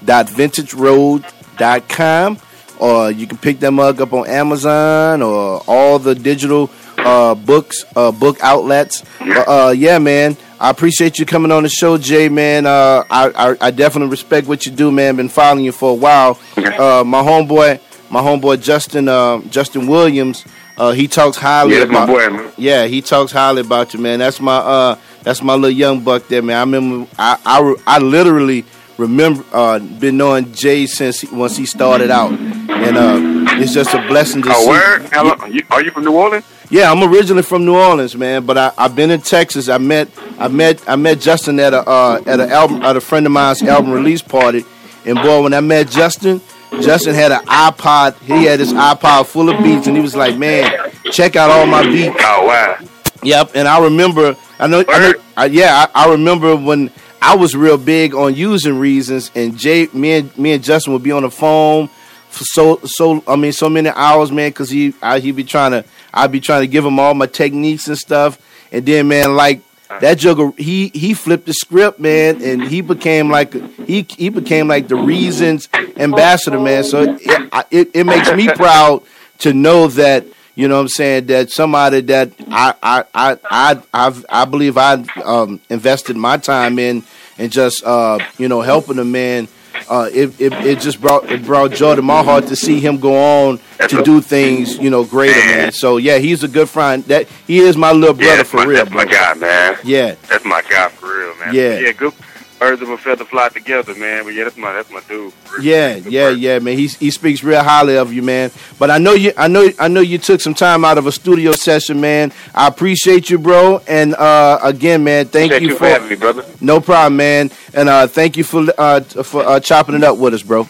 www.vintagerhodes.com 0.06 2.38
or 2.80 3.12
you 3.12 3.28
can 3.28 3.38
pick 3.38 3.60
them 3.60 3.80
up 3.80 4.00
up 4.00 4.14
on 4.14 4.26
Amazon 4.28 5.22
or 5.22 5.62
all 5.68 6.00
the 6.00 6.16
digital 6.16 6.70
uh, 6.98 7.36
books, 7.36 7.86
uh, 7.96 8.12
book 8.12 8.38
outlets. 8.42 9.04
But, 9.20 9.48
uh, 9.48 9.70
yeah, 9.72 10.00
man. 10.00 10.38
I 10.62 10.70
appreciate 10.72 11.20
you 11.20 11.26
coming 11.26 11.52
on 11.54 11.64
the 11.64 11.70
show, 11.70 11.98
Jay. 11.98 12.28
Man, 12.28 12.66
uh, 12.66 13.06
I, 13.10 13.30
I 13.34 13.56
I 13.68 13.72
definitely 13.72 14.12
respect 14.12 14.46
what 14.48 14.66
you 14.66 14.74
do, 14.74 14.92
man. 14.92 15.16
Been 15.16 15.30
following 15.30 15.64
you 15.64 15.72
for 15.72 15.92
a 15.92 15.94
while. 15.94 16.38
Uh, 16.58 17.02
my 17.06 17.22
homeboy, 17.22 17.80
my 18.10 18.20
homeboy 18.20 18.62
Justin 18.62 19.08
uh, 19.08 19.40
Justin 19.44 19.88
Williams. 19.88 20.44
Uh, 20.78 20.92
he 20.92 21.08
talks 21.08 21.38
highly 21.38 21.78
Yeah, 21.78 21.86
my 21.86 22.04
about 22.04 22.08
boy, 22.10 22.30
man. 22.30 22.52
yeah, 22.58 22.88
he 22.88 23.02
talks 23.02 23.32
highly 23.32 23.62
about 23.62 23.94
you, 23.94 24.02
man. 24.02 24.20
That's 24.20 24.42
my 24.42 24.58
uh, 24.58 24.98
that's 25.24 25.42
my 25.42 25.54
little 25.54 25.70
young 25.70 26.02
buck 26.04 26.28
there, 26.28 26.42
man. 26.42 26.58
I 26.58 26.62
remember, 26.62 27.08
I 27.18 27.38
I, 27.46 27.76
I 27.96 28.00
literally 28.00 28.66
remember 29.00 29.44
uh, 29.54 29.80
been 29.80 30.18
knowing 30.18 30.52
Jay 30.54 30.86
since 30.86 31.22
he, 31.22 31.28
once 31.36 31.58
he 31.58 31.66
started 31.66 32.12
out, 32.12 32.32
and 32.32 32.98
uh, 32.98 33.18
it's 33.62 33.74
just 33.74 33.94
a 33.94 34.08
blessing 34.08 34.42
to 34.44 34.50
Oh, 34.52 34.62
see. 34.64 34.68
where? 34.70 35.50
You, 35.52 35.62
are 35.72 35.82
you 35.84 35.90
from 35.92 36.04
New 36.06 36.14
Orleans? 36.16 36.46
Yeah, 36.70 36.92
I'm 36.92 37.02
originally 37.02 37.42
from 37.42 37.66
New 37.66 37.76
Orleans, 37.76 38.16
man, 38.16 38.46
but 38.46 38.58
I, 38.58 38.72
I've 38.78 38.96
been 38.96 39.10
in 39.10 39.22
Texas. 39.22 39.70
I 39.70 39.80
met 39.80 40.08
I 40.38 40.48
met 40.50 40.88
I 40.88 40.96
met 40.98 41.20
Justin 41.20 41.60
at 41.60 41.74
a 41.74 41.80
uh, 41.90 42.22
at 42.28 42.40
a 42.40 42.48
album 42.50 42.84
at 42.84 42.96
a 42.96 43.02
friend 43.02 43.26
of 43.26 43.32
mine's 43.32 43.64
album 43.64 43.92
release 43.92 44.22
party, 44.22 44.64
and 45.06 45.16
boy, 45.16 45.42
when 45.42 45.54
I 45.56 45.62
met 45.62 45.90
Justin, 45.90 46.42
Justin 46.82 47.16
had 47.16 47.32
an 47.32 47.44
iPod. 47.46 48.20
He 48.22 48.44
had 48.46 48.60
his 48.60 48.72
iPod 48.74 49.26
full 49.26 49.50
of 49.50 49.64
beats, 49.64 49.88
and 49.88 49.96
he 49.96 50.02
was 50.04 50.16
like, 50.16 50.38
"Man, 50.38 50.92
check 51.12 51.36
out 51.36 51.50
all 51.50 51.66
my 51.66 51.84
beats." 51.84 52.16
Oh, 52.20 52.46
wow. 52.46 52.78
Yep, 53.24 53.52
and 53.56 53.68
I 53.68 53.84
remember. 53.84 54.36
I 54.60 54.68
know. 54.68 54.84
I 54.88 55.00
know 55.00 55.14
I, 55.38 55.46
yeah, 55.46 55.88
I, 55.96 56.06
I 56.06 56.12
remember 56.12 56.56
when 56.56 56.92
I 57.22 57.36
was 57.36 57.56
real 57.56 57.78
big 57.78 58.16
on 58.16 58.36
using 58.36 58.80
Reasons, 58.80 59.32
and 59.36 59.58
Jay, 59.58 59.88
me 59.94 60.14
and 60.14 60.38
me 60.38 60.54
and 60.54 60.64
Justin 60.64 60.94
would 60.94 61.04
be 61.04 61.12
on 61.12 61.24
the 61.24 61.32
phone 61.32 61.88
for 62.30 62.44
so 62.46 62.80
so. 62.86 63.24
I 63.28 63.36
mean, 63.36 63.52
so 63.52 63.70
many 63.70 63.90
hours, 63.90 64.32
man, 64.32 64.50
because 64.50 64.70
he 64.70 64.94
I, 65.02 65.20
he 65.20 65.32
be 65.32 65.44
trying 65.44 65.72
to. 65.72 65.86
I'd 66.14 66.32
be 66.32 66.40
trying 66.40 66.62
to 66.62 66.68
give 66.68 66.86
him 66.86 67.00
all 67.00 67.14
my 67.14 67.28
techniques 67.28 67.88
and 67.88 67.98
stuff, 67.98 68.40
and 68.72 68.86
then 68.86 69.08
man, 69.08 69.36
like 69.36 69.62
that 70.02 70.20
Joker, 70.20 70.54
he 70.58 70.90
he 70.90 71.14
flipped 71.14 71.46
the 71.46 71.54
script, 71.54 72.00
man, 72.00 72.42
and 72.42 72.64
he 72.64 72.82
became 72.82 73.30
like 73.30 73.54
he 73.86 74.06
he 74.10 74.30
became 74.30 74.68
like 74.68 74.88
the 74.88 74.96
Reasons 74.96 75.68
ambassador, 75.98 76.60
man. 76.60 76.84
So 76.84 77.18
it, 77.20 77.50
it, 77.72 77.92
it 77.94 78.04
makes 78.06 78.32
me 78.32 78.48
proud 78.48 79.04
to 79.40 79.54
know 79.54 79.88
that 79.88 80.26
you 80.60 80.68
know 80.68 80.76
what 80.76 80.82
I'm 80.82 80.88
saying 80.90 81.26
that 81.28 81.52
somebody 81.52 82.02
that 82.02 82.32
I 82.50 82.74
I 82.84 83.04
I 83.14 83.38
I 83.50 83.82
I've, 83.94 84.26
I 84.30 84.46
believe 84.46 84.78
I 84.78 84.94
um, 85.24 85.60
invested 85.70 86.18
my 86.18 86.38
time 86.38 86.78
in 86.80 87.04
and 87.38 87.52
just 87.52 87.84
uh, 87.86 88.20
you 88.38 88.48
know 88.48 88.62
helping 88.62 88.98
the 88.98 89.06
man. 89.06 89.48
Uh, 89.90 90.10
it, 90.12 90.40
it 90.40 90.54
it 90.66 90.80
just 90.80 91.00
brought 91.00 91.24
it 91.32 91.44
brought 91.46 91.72
joy 91.72 91.96
to 91.96 92.02
my 92.02 92.22
heart 92.22 92.46
to 92.48 92.56
see 92.56 92.80
him 92.80 92.98
go 93.00 93.16
on 93.48 93.60
to 93.88 94.04
do 94.04 94.20
things 94.22 94.78
you 94.78 94.90
know 94.90 95.04
greater, 95.06 95.40
man. 95.40 95.72
So 95.72 95.98
yeah, 95.98 96.18
he's 96.18 96.44
a 96.44 96.48
good 96.48 96.68
friend. 96.70 97.04
That 97.06 97.28
he 97.48 97.60
is 97.60 97.78
my 97.78 97.92
little 97.94 98.16
Yeah, 98.18 98.24
brother 98.26 98.38
that's 98.38 98.50
for 98.50 98.58
my, 98.58 98.64
real, 98.66 98.78
that's 98.84 98.92
my 98.92 99.06
bro. 99.06 99.14
guy, 99.14 99.34
man. 99.36 99.78
Yeah, 99.84 100.16
That's 100.28 100.44
my 100.46 100.62
guy 100.70 100.90
for 100.90 101.08
real, 101.18 101.36
man. 101.38 101.54
Yeah. 101.56 101.80
Yeah, 101.80 101.92
good. 101.94 102.14
Birds 102.60 102.82
of 102.82 102.90
a 102.90 102.98
feather 102.98 103.24
fly 103.24 103.48
together, 103.48 103.96
man. 103.96 104.26
But 104.26 104.34
yeah, 104.34 104.44
that's 104.44 104.58
my 104.58 104.74
that's 104.74 104.92
my 104.92 105.00
dude. 105.08 105.32
Yeah, 105.62 105.96
yeah, 105.96 106.30
yeah, 106.30 106.60
man. 106.60 106.78
He 106.78 106.88
he 106.88 107.10
speaks 107.10 107.42
real 107.42 107.64
highly 107.64 107.98
of 107.98 108.12
you, 108.12 108.22
man. 108.22 108.52
But 108.78 108.92
I 108.92 108.98
know 108.98 109.14
you, 109.14 109.32
I 109.38 109.48
know, 109.48 109.70
I 109.80 109.88
know 109.88 110.02
you 110.02 110.18
took 110.18 110.42
some 110.42 110.54
time 110.54 110.84
out 110.84 110.98
of 110.98 111.08
a 111.08 111.12
studio 111.14 111.54
session, 111.54 112.02
man. 112.02 112.34
I 112.54 112.68
appreciate 112.68 113.30
you, 113.30 113.40
bro. 113.40 113.82
And 113.88 114.14
uh, 114.14 114.60
again, 114.62 115.06
man, 115.06 115.28
thank 115.28 115.54
Appreciate 115.54 115.70
you 115.70 115.78
for 115.78 115.86
having 115.86 116.10
me, 116.10 116.16
brother. 116.18 116.44
no 116.60 116.82
problem, 116.82 117.16
man. 117.16 117.50
And 117.74 117.88
uh, 117.88 118.08
thank 118.08 118.36
you 118.36 118.44
for 118.44 118.66
uh, 118.78 119.00
for 119.02 119.42
uh, 119.46 119.60
chopping 119.62 119.96
it 119.96 120.04
up 120.04 120.18
with 120.18 120.34
us, 120.34 120.44
bro. 120.44 120.68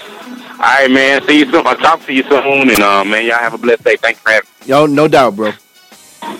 All 0.00 0.64
right, 0.64 0.90
man. 0.90 1.22
See 1.26 1.40
you 1.40 1.50
soon. 1.50 1.66
I'll 1.66 1.76
talk 1.76 2.04
to 2.06 2.12
you 2.14 2.22
soon. 2.22 2.70
And 2.70 2.80
uh, 2.80 3.04
man, 3.04 3.26
y'all 3.26 3.36
have 3.38 3.52
a 3.52 3.58
blessed 3.58 3.84
day. 3.84 3.96
Thanks 3.96 4.20
for 4.20 4.30
having 4.30 4.48
me. 4.62 4.66
Yo, 4.66 4.86
no 4.86 5.06
doubt, 5.06 5.36
bro. 5.36 5.52
All 6.22 6.34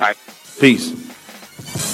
right. 0.00 0.16
Peace. 0.60 1.03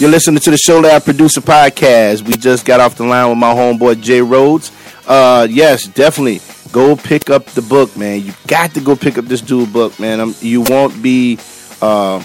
You're 0.01 0.09
listening 0.09 0.41
to 0.41 0.51
the 0.51 0.57
Show 0.57 0.81
Lab 0.81 1.05
Producer 1.05 1.43
Podcast. 1.43 2.23
We 2.23 2.33
just 2.33 2.65
got 2.65 2.81
off 2.81 2.95
the 2.95 3.05
line 3.05 3.29
with 3.29 3.37
my 3.37 3.53
homeboy 3.53 4.01
Jay 4.01 4.23
Rhodes. 4.23 4.73
Uh, 5.07 5.47
yes, 5.51 5.85
definitely 5.89 6.41
go 6.73 6.97
pick 6.97 7.29
up 7.29 7.45
the 7.49 7.61
book, 7.61 7.95
man. 7.99 8.23
You 8.23 8.33
got 8.47 8.73
to 8.73 8.81
go 8.81 8.97
pick 8.97 9.19
up 9.19 9.27
this 9.27 9.43
dude 9.43 9.75
book, 9.75 10.01
man. 10.01 10.19
Um 10.21 10.35
you 10.41 10.63
won't 10.63 11.03
be, 11.03 11.39
uh, 11.83 12.23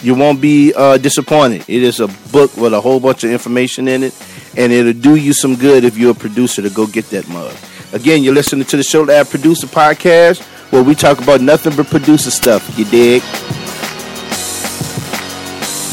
you 0.00 0.14
won't 0.14 0.40
be 0.40 0.72
uh, 0.74 0.96
disappointed. 0.96 1.66
It 1.68 1.82
is 1.82 2.00
a 2.00 2.08
book 2.32 2.56
with 2.56 2.72
a 2.72 2.80
whole 2.80 2.98
bunch 2.98 3.24
of 3.24 3.30
information 3.30 3.88
in 3.88 4.04
it, 4.04 4.14
and 4.56 4.72
it'll 4.72 4.94
do 4.94 5.16
you 5.16 5.34
some 5.34 5.54
good 5.54 5.84
if 5.84 5.98
you're 5.98 6.12
a 6.12 6.14
producer 6.14 6.62
to 6.62 6.70
go 6.70 6.86
get 6.86 7.10
that 7.10 7.28
mug. 7.28 7.54
Again, 7.92 8.24
you're 8.24 8.32
listening 8.32 8.64
to 8.64 8.78
the 8.78 8.82
Show 8.82 9.02
Lab 9.02 9.28
Producer 9.28 9.66
Podcast, 9.66 10.40
where 10.72 10.82
we 10.82 10.94
talk 10.94 11.20
about 11.20 11.42
nothing 11.42 11.76
but 11.76 11.88
producer 11.88 12.30
stuff. 12.30 12.78
You 12.78 12.86
dig? 12.86 13.22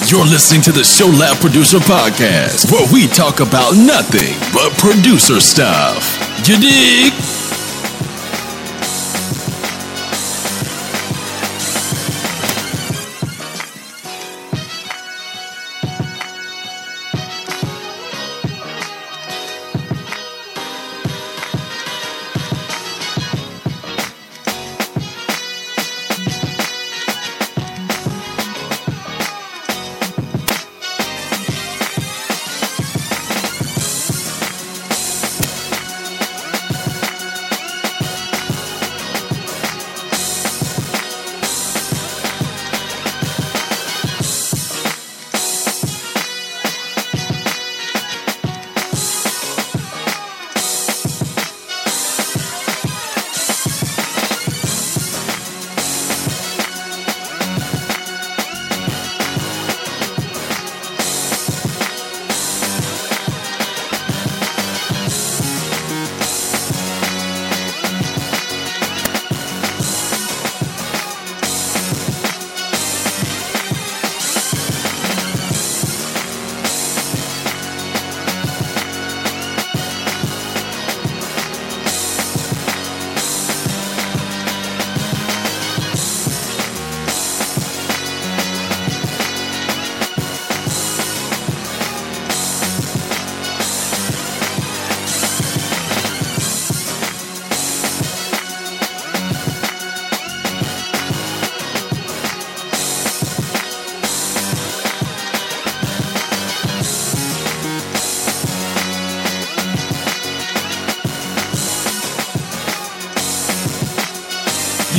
You're 0.07 0.23
listening 0.23 0.61
to 0.61 0.71
the 0.71 0.83
Show 0.83 1.07
Lab 1.07 1.41
Producer 1.41 1.79
Podcast, 1.79 2.71
where 2.71 2.85
we 2.93 3.07
talk 3.07 3.39
about 3.39 3.73
nothing 3.73 4.37
but 4.53 4.77
producer 4.77 5.39
stuff. 5.39 6.19
You 6.47 6.59
dig? 6.59 7.54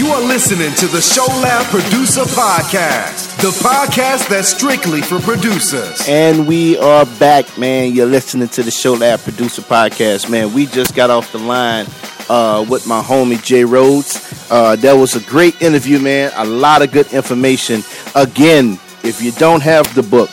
You 0.07 0.13
are 0.13 0.23
listening 0.23 0.73
to 0.75 0.87
the 0.87 1.01
Show 1.01 1.27
Lab 1.43 1.67
Producer 1.67 2.21
Podcast, 2.21 3.41
the 3.43 3.51
podcast 3.59 4.29
that's 4.29 4.47
strictly 4.47 5.03
for 5.03 5.19
producers. 5.19 6.01
And 6.07 6.47
we 6.47 6.79
are 6.79 7.05
back, 7.19 7.59
man. 7.59 7.93
You're 7.93 8.07
listening 8.07 8.47
to 8.51 8.63
the 8.63 8.71
Show 8.71 8.93
Lab 8.93 9.19
Producer 9.19 9.63
Podcast, 9.63 10.31
man. 10.31 10.55
We 10.55 10.67
just 10.67 10.95
got 10.95 11.11
off 11.11 11.33
the 11.33 11.41
line 11.41 11.87
uh, 12.29 12.65
with 12.71 12.87
my 12.87 13.03
homie 13.03 13.43
Jay 13.43 13.65
Rhodes. 13.65 14.49
Uh, 14.49 14.77
that 14.77 14.93
was 14.93 15.17
a 15.17 15.21
great 15.29 15.61
interview, 15.61 15.99
man. 15.99 16.31
A 16.37 16.45
lot 16.45 16.83
of 16.83 16.93
good 16.93 17.13
information. 17.13 17.83
Again, 18.15 18.79
if 19.03 19.21
you 19.21 19.33
don't 19.33 19.65
have 19.65 19.93
the 19.97 20.05
book 20.05 20.31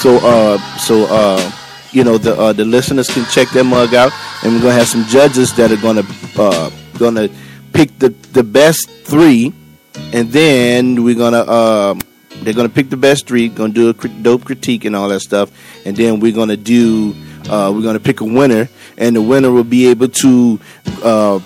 So 0.00 0.16
uh 0.22 0.58
so 0.78 1.06
uh 1.10 1.52
you 1.92 2.04
know 2.04 2.18
the 2.18 2.34
uh, 2.38 2.52
the 2.52 2.64
listeners 2.64 3.08
can 3.08 3.24
check 3.26 3.50
their 3.50 3.64
mug 3.64 3.94
out, 3.94 4.12
and 4.42 4.54
we're 4.54 4.62
gonna 4.62 4.74
have 4.74 4.88
some 4.88 5.04
judges 5.04 5.54
that 5.56 5.70
are 5.70 5.76
gonna 5.76 6.04
uh 6.38 6.70
gonna 6.98 7.28
pick 7.72 7.98
the 7.98 8.08
the 8.32 8.42
best 8.42 8.88
three, 9.04 9.52
and 10.12 10.30
then 10.30 11.04
we're 11.04 11.14
gonna 11.14 11.48
um 11.50 12.00
they're 12.42 12.54
gonna 12.54 12.68
pick 12.68 12.90
the 12.90 12.96
best 12.96 13.26
three, 13.26 13.48
gonna 13.48 13.72
do 13.72 13.90
a 13.90 13.92
dope 14.22 14.44
critique 14.44 14.84
and 14.84 14.96
all 14.96 15.08
that 15.08 15.20
stuff, 15.20 15.50
and 15.84 15.96
then 15.96 16.20
we're 16.20 16.32
gonna 16.32 16.56
do 16.56 17.14
uh, 17.48 17.72
we're 17.74 17.82
gonna 17.82 18.00
pick 18.00 18.20
a 18.20 18.24
winner, 18.24 18.68
and 18.96 19.16
the 19.16 19.22
winner 19.22 19.50
will 19.50 19.64
be 19.64 19.86
able 19.86 20.08
to 20.08 20.60
uh, 21.02 21.40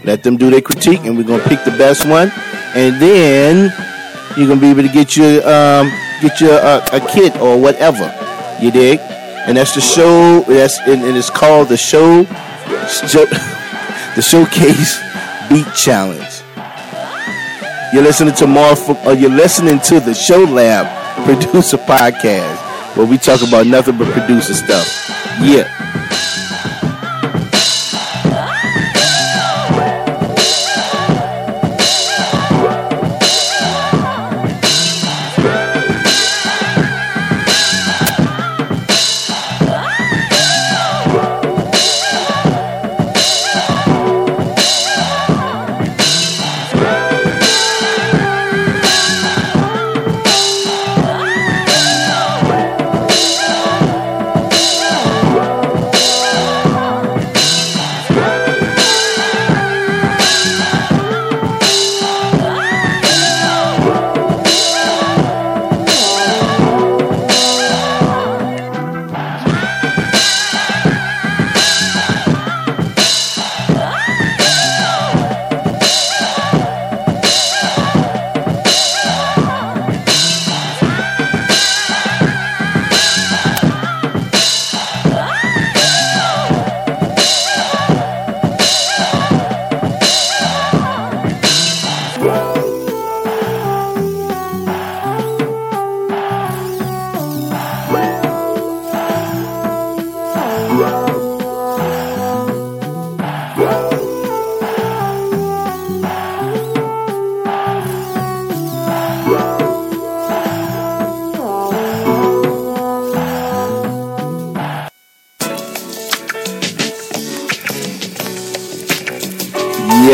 let 0.04 0.24
them 0.24 0.38
do 0.38 0.50
their 0.50 0.62
critique, 0.62 1.02
and 1.04 1.18
we're 1.18 1.24
going 1.24 1.42
to 1.42 1.48
pick 1.48 1.64
the 1.64 1.72
best 1.72 2.08
one. 2.08 2.32
And 2.76 3.02
then 3.02 3.72
you're 4.36 4.48
going 4.48 4.60
to 4.60 4.66
be 4.66 4.72
able 4.72 4.84
to 4.84 4.90
get 4.90 5.16
your, 5.16 5.48
um, 5.48 5.92
get 6.22 6.42
your 6.42 6.60
uh, 6.60 6.86
a 6.92 7.00
kit 7.00 7.40
or 7.40 7.60
whatever. 7.60 8.12
You 8.62 8.72
dig? 8.72 9.00
And 9.46 9.58
that's 9.58 9.76
the 9.76 9.82
show. 9.82 10.42
That's 10.48 10.80
and, 10.80 11.04
and 11.04 11.18
it's 11.18 11.30
called 11.30 11.68
the 11.68 11.78
show, 11.78 12.24
show 13.08 13.26
the 14.15 14.22
showcase 14.22 15.00
beat 15.50 15.65
challenge. 15.75 16.41
You're 17.93 18.03
listening 18.03 18.34
to 18.36 18.48
more. 18.48 18.74
Or 19.05 19.10
uh, 19.10 19.12
you're 19.12 19.29
listening 19.29 19.79
to 19.82 20.00
the 20.00 20.13
Show 20.13 20.43
Lab 20.43 20.88
Producer 21.25 21.77
Podcast, 21.77 22.96
where 22.98 23.05
we 23.05 23.17
talk 23.17 23.41
about 23.48 23.67
nothing 23.67 23.98
but 23.98 24.12
producer 24.13 24.53
stuff. 24.53 24.88
Yeah. 25.41 25.83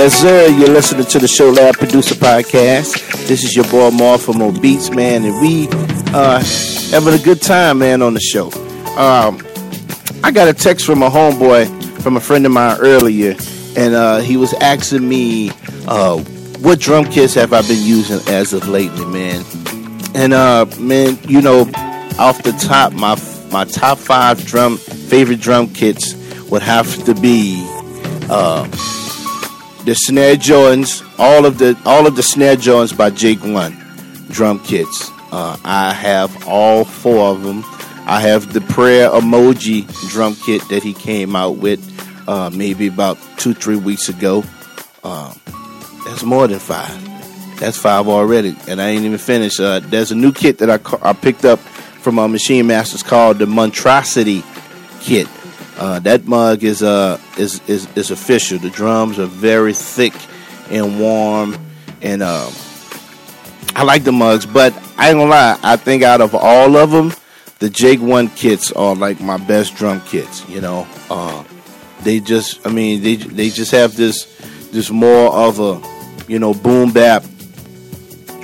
Yes, 0.09 0.21
sir. 0.21 0.47
You're 0.47 0.69
listening 0.69 1.05
to 1.05 1.19
the 1.19 1.27
Show 1.27 1.51
Lab 1.51 1.75
Producer 1.75 2.15
Podcast. 2.15 3.27
This 3.27 3.43
is 3.43 3.55
your 3.55 3.65
boy 3.65 3.91
Mar 3.91 4.17
from 4.17 4.39
Mo 4.39 4.51
Beats, 4.51 4.89
man, 4.89 5.23
and 5.23 5.39
we 5.39 5.67
uh 6.15 6.43
having 6.89 7.13
a 7.13 7.23
good 7.23 7.43
time, 7.43 7.77
man, 7.77 8.01
on 8.01 8.15
the 8.15 8.19
show. 8.19 8.47
Um, 8.97 9.39
I 10.23 10.31
got 10.31 10.47
a 10.47 10.53
text 10.55 10.87
from 10.87 11.03
a 11.03 11.11
homeboy 11.11 12.01
from 12.01 12.17
a 12.17 12.19
friend 12.19 12.43
of 12.47 12.51
mine 12.51 12.79
earlier, 12.79 13.35
and 13.77 13.93
uh, 13.93 14.17
he 14.17 14.35
was 14.35 14.55
asking 14.55 15.07
me 15.07 15.51
uh, 15.87 16.17
what 16.63 16.79
drum 16.79 17.05
kits 17.05 17.35
have 17.35 17.53
I 17.53 17.61
been 17.61 17.83
using 17.83 18.19
as 18.33 18.51
of 18.51 18.67
lately, 18.67 19.05
man. 19.05 19.45
And 20.15 20.33
uh, 20.33 20.65
man, 20.79 21.19
you 21.27 21.39
know, 21.43 21.69
off 22.17 22.41
the 22.41 22.53
top, 22.59 22.93
my 22.93 23.15
my 23.51 23.63
top 23.63 23.99
five 23.99 24.43
drum 24.43 24.77
favorite 24.77 25.39
drum 25.39 25.71
kits 25.71 26.15
would 26.49 26.63
have 26.63 27.03
to 27.03 27.13
be 27.13 27.63
uh, 28.27 28.67
the 29.89 29.95
snare 29.95 30.35
Jordans, 30.35 31.03
all 31.17 31.47
of 31.47 31.57
the 31.57 31.75
all 31.83 32.05
of 32.05 32.15
the 32.15 32.21
snare 32.21 32.55
Jordans 32.55 32.95
by 32.95 33.09
Jake 33.09 33.43
One 33.43 33.75
drum 34.29 34.59
kits. 34.59 35.09
Uh, 35.31 35.57
I 35.65 35.93
have 35.93 36.47
all 36.47 36.85
four 36.85 37.29
of 37.29 37.41
them. 37.41 37.63
I 38.05 38.21
have 38.21 38.53
the 38.53 38.61
prayer 38.61 39.09
emoji 39.09 39.87
drum 40.11 40.35
kit 40.35 40.61
that 40.69 40.83
he 40.83 40.93
came 40.93 41.35
out 41.35 41.57
with 41.57 41.81
uh, 42.29 42.51
maybe 42.51 42.85
about 42.85 43.17
two 43.37 43.55
three 43.55 43.77
weeks 43.77 44.09
ago. 44.09 44.43
Uh, 45.03 45.33
that's 46.05 46.21
more 46.21 46.47
than 46.47 46.59
five. 46.59 47.57
That's 47.59 47.77
five 47.77 48.07
already, 48.07 48.55
and 48.67 48.79
I 48.79 48.89
ain't 48.89 49.05
even 49.05 49.17
finished. 49.17 49.59
Uh, 49.59 49.79
there's 49.79 50.11
a 50.11 50.15
new 50.15 50.31
kit 50.31 50.59
that 50.59 50.69
I, 50.69 51.09
I 51.09 51.13
picked 51.13 51.45
up 51.45 51.57
from 51.57 52.19
our 52.19 52.29
Machine 52.29 52.67
Masters 52.67 53.01
called 53.01 53.39
the 53.39 53.47
Monstrosity 53.47 54.43
kit. 55.01 55.27
Uh, 55.79 55.97
that 55.99 56.25
mug 56.25 56.65
is 56.65 56.83
uh 56.83 57.17
is, 57.37 57.61
is 57.69 57.87
is 57.95 58.11
official. 58.11 58.59
The 58.59 58.69
drums 58.69 59.17
are 59.17 59.27
very 59.27 59.73
thick 59.73 60.13
and 60.69 60.99
warm, 60.99 61.57
and 62.01 62.21
um, 62.21 62.51
I 63.77 63.83
like 63.83 64.03
the 64.03 64.11
mugs. 64.11 64.45
But 64.45 64.73
I 64.97 65.07
ain't 65.07 65.17
gonna 65.17 65.29
lie, 65.29 65.57
I 65.63 65.77
think 65.77 66.03
out 66.03 66.19
of 66.19 66.35
all 66.35 66.75
of 66.75 66.91
them, 66.91 67.13
the 67.59 67.69
Jake 67.69 68.01
One 68.01 68.27
kits 68.27 68.73
are 68.73 68.93
like 68.93 69.21
my 69.21 69.37
best 69.37 69.77
drum 69.77 70.01
kits. 70.01 70.47
You 70.49 70.59
know, 70.59 70.85
uh, 71.09 71.45
they 72.03 72.19
just, 72.19 72.67
I 72.67 72.71
mean, 72.71 73.01
they 73.01 73.15
they 73.15 73.49
just 73.49 73.71
have 73.71 73.95
this 73.95 74.25
this 74.71 74.91
more 74.91 75.33
of 75.33 75.61
a 75.61 75.81
you 76.27 76.39
know 76.39 76.53
boom 76.53 76.91
bap 76.91 77.23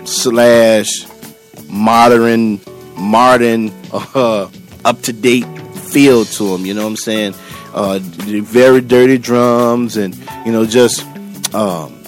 slash 0.05 1.05
modern 1.67 2.61
modern 2.95 3.73
uh, 3.91 4.49
up 4.85 5.01
to 5.01 5.11
date 5.11 5.45
feel 5.85 6.25
to 6.25 6.43
them. 6.49 6.65
You 6.65 6.73
know 6.73 6.83
what 6.83 6.89
I'm 6.89 6.95
saying? 6.97 7.35
Uh, 7.73 7.99
very 8.01 8.81
dirty 8.81 9.17
drums 9.17 9.97
and 9.97 10.15
you 10.45 10.51
know 10.51 10.65
just 10.65 11.05
um, 11.53 12.01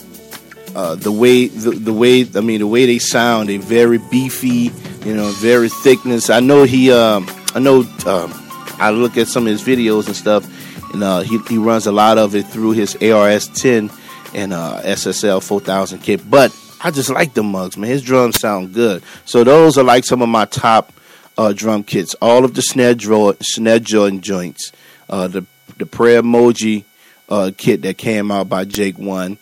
uh, 0.76 0.96
the 0.96 1.12
way 1.12 1.48
the, 1.48 1.72
the 1.72 1.94
way 1.94 2.26
I 2.36 2.42
mean 2.42 2.60
the 2.60 2.68
way 2.68 2.86
they 2.86 3.00
sound. 3.00 3.50
They 3.50 3.58
very 3.58 3.98
beefy. 3.98 4.72
You 5.06 5.16
know, 5.16 5.30
very 5.38 5.70
thickness. 5.70 6.30
I 6.30 6.42
know 6.42 6.64
he. 6.64 6.92
Um, 6.92 7.28
I 7.56 7.60
know. 7.60 7.82
Um, 8.06 8.34
I 8.80 8.92
look 8.92 9.18
at 9.18 9.28
some 9.28 9.48
of 9.48 9.52
his 9.52 9.64
videos 9.64 10.08
and 10.08 10.16
stuff, 10.16 10.46
and 10.94 11.04
uh, 11.04 11.22
he 11.22 11.38
he 11.50 11.58
runs 11.58 11.88
a 11.88 11.92
lot 11.92 12.18
of 12.18 12.36
it 12.36 12.44
through 12.44 12.72
his 12.72 12.96
ASR 12.96 13.54
10 13.62 13.90
and 14.34 14.54
uh, 14.54 14.82
SSL 14.84 15.42
4000 15.42 16.00
kit. 16.00 16.30
But 16.30 16.56
I 16.84 16.92
just 16.92 17.10
like 17.10 17.34
the 17.34 17.44
mugs, 17.44 17.78
man. 17.78 17.90
His 17.90 18.04
drums 18.04 18.40
sound 18.40 18.74
good. 18.74 19.02
So 19.26 19.44
those 19.44 19.78
are 19.78 19.84
like 19.84 20.04
some 20.04 20.22
of 20.22 20.30
my 20.30 20.46
top 20.46 20.92
uh, 21.38 21.54
drum 21.54 21.84
kits. 21.84 22.16
All 22.16 22.44
of 22.44 22.54
the 22.54 22.62
snare 22.62 22.96
draw, 22.96 23.34
snare 23.42 23.80
joint 23.80 24.22
joints. 24.22 24.72
Uh, 25.10 25.28
the 25.28 25.46
the 25.78 25.86
prayer 25.86 26.22
emoji 26.22 26.86
uh, 27.30 27.52
kit 27.56 27.82
that 27.84 27.98
came 27.98 28.32
out 28.32 28.50
by 28.50 28.66
Jake 28.66 28.98
One. 28.98 29.38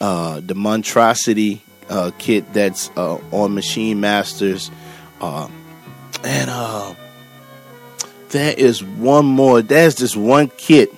Uh, 0.00 0.40
the 0.40 0.54
Monstrosity 0.54 1.62
uh, 1.88 2.10
kit 2.18 2.52
that's 2.52 2.90
uh, 2.96 3.18
on 3.32 3.54
Machine 3.54 4.00
Masters. 4.00 4.70
and 5.20 6.96
there 8.30 8.54
is 8.56 8.84
one 8.84 9.24
more. 9.24 9.62
There's 9.62 9.96
this 9.96 10.14
one 10.14 10.48
kit 10.48 10.92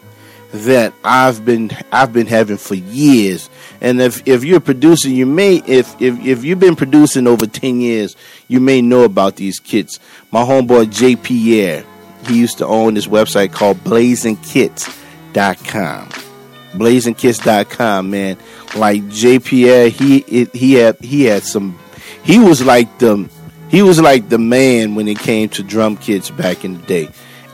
that 0.53 0.93
I've 1.05 1.45
been 1.45 1.71
I've 1.93 2.13
been 2.13 2.27
having 2.27 2.57
for 2.57 2.75
years. 2.75 3.49
And 3.81 4.01
if 4.01 4.27
if 4.27 4.43
you're 4.45 4.59
producing, 4.61 5.15
you 5.15 5.27
may 5.27 5.63
if 5.67 5.95
if 6.01 6.19
if 6.25 6.43
you've 6.45 6.59
been 6.59 6.75
producing 6.77 7.27
over 7.27 7.47
ten 7.47 7.81
years, 7.81 8.17
you 8.49 8.61
may 8.61 8.81
know 8.83 9.05
about 9.05 9.37
these 9.37 9.61
kits. 9.61 9.99
My 10.31 10.43
homeboy 10.43 10.91
Jay 10.91 11.17
Pierre, 11.17 11.85
he 12.27 12.39
used 12.39 12.59
to 12.59 12.67
own 12.67 12.93
this 12.95 13.07
website 13.07 13.53
called 13.53 13.79
blazingkits.com. 13.79 16.09
Blazingkits.com, 16.73 18.11
man. 18.11 18.37
Like 18.77 19.09
Jay 19.09 19.39
Pierre, 19.39 19.89
he 19.89 20.19
it, 20.19 20.55
he 20.55 20.75
had 20.75 20.99
he 21.01 21.25
had 21.25 21.45
some 21.45 21.79
he 22.23 22.39
was 22.39 22.63
like 22.65 22.99
the 22.99 23.27
he 23.69 23.83
was 23.83 24.01
like 24.01 24.29
the 24.29 24.39
man 24.39 24.97
when 24.97 25.09
it 25.09 25.19
came 25.19 25.49
to 25.51 25.63
drum 25.63 25.97
kits 25.97 26.31
back 26.31 26.65
in 26.65 26.81
the 26.81 26.87
day 26.87 27.09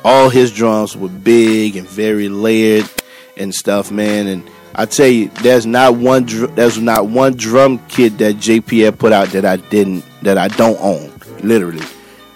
all 0.06 0.28
his 0.30 0.52
drums 0.52 0.96
were 0.96 1.08
big 1.08 1.74
and 1.74 1.88
very 1.88 2.28
layered 2.28 2.88
and 3.36 3.52
stuff, 3.52 3.90
man. 3.90 4.28
And 4.28 4.48
I 4.72 4.86
tell 4.86 5.08
you, 5.08 5.30
there's 5.42 5.66
not 5.66 5.96
one 5.96 6.26
there's 6.54 6.78
not 6.78 7.08
one 7.08 7.34
drum 7.34 7.80
kit 7.88 8.16
that 8.18 8.36
JPF 8.36 8.98
put 8.98 9.12
out 9.12 9.28
that 9.30 9.44
I 9.44 9.56
didn't 9.56 10.04
that 10.22 10.38
I 10.38 10.46
don't 10.46 10.78
own. 10.80 11.12
Literally, 11.42 11.84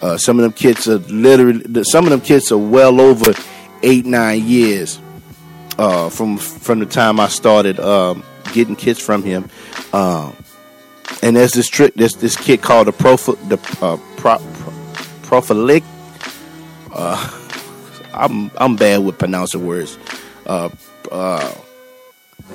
uh, 0.02 0.18
some 0.18 0.40
of 0.40 0.42
them 0.42 0.52
kits 0.52 0.88
are 0.88 0.98
literally 0.98 1.84
some 1.84 2.04
of 2.04 2.10
them 2.10 2.20
kits 2.20 2.50
are 2.50 2.58
well 2.58 3.00
over 3.00 3.32
eight 3.84 4.04
nine 4.04 4.44
years 4.44 5.00
uh, 5.78 6.10
from 6.10 6.38
from 6.38 6.80
the 6.80 6.86
time 6.86 7.20
I 7.20 7.28
started 7.28 7.78
um, 7.78 8.24
getting 8.52 8.74
kits 8.74 9.00
from 9.00 9.22
him. 9.22 9.48
Um, 9.92 10.36
and 11.22 11.36
there's 11.36 11.52
this 11.52 11.68
trick, 11.68 11.94
this 11.94 12.14
this 12.14 12.36
kit 12.36 12.62
called 12.62 12.88
the 12.88 12.92
Prof 12.92 13.26
the 13.26 13.60
uh, 13.80 13.96
Pro, 14.16 14.38
Pro. 15.22 15.40
Uh, 16.92 17.39
I'm 18.12 18.50
I'm 18.56 18.76
bad 18.76 19.04
with 19.04 19.18
pronouncing 19.18 19.66
words. 19.66 19.98
Uh, 20.46 20.70
uh, 21.10 21.54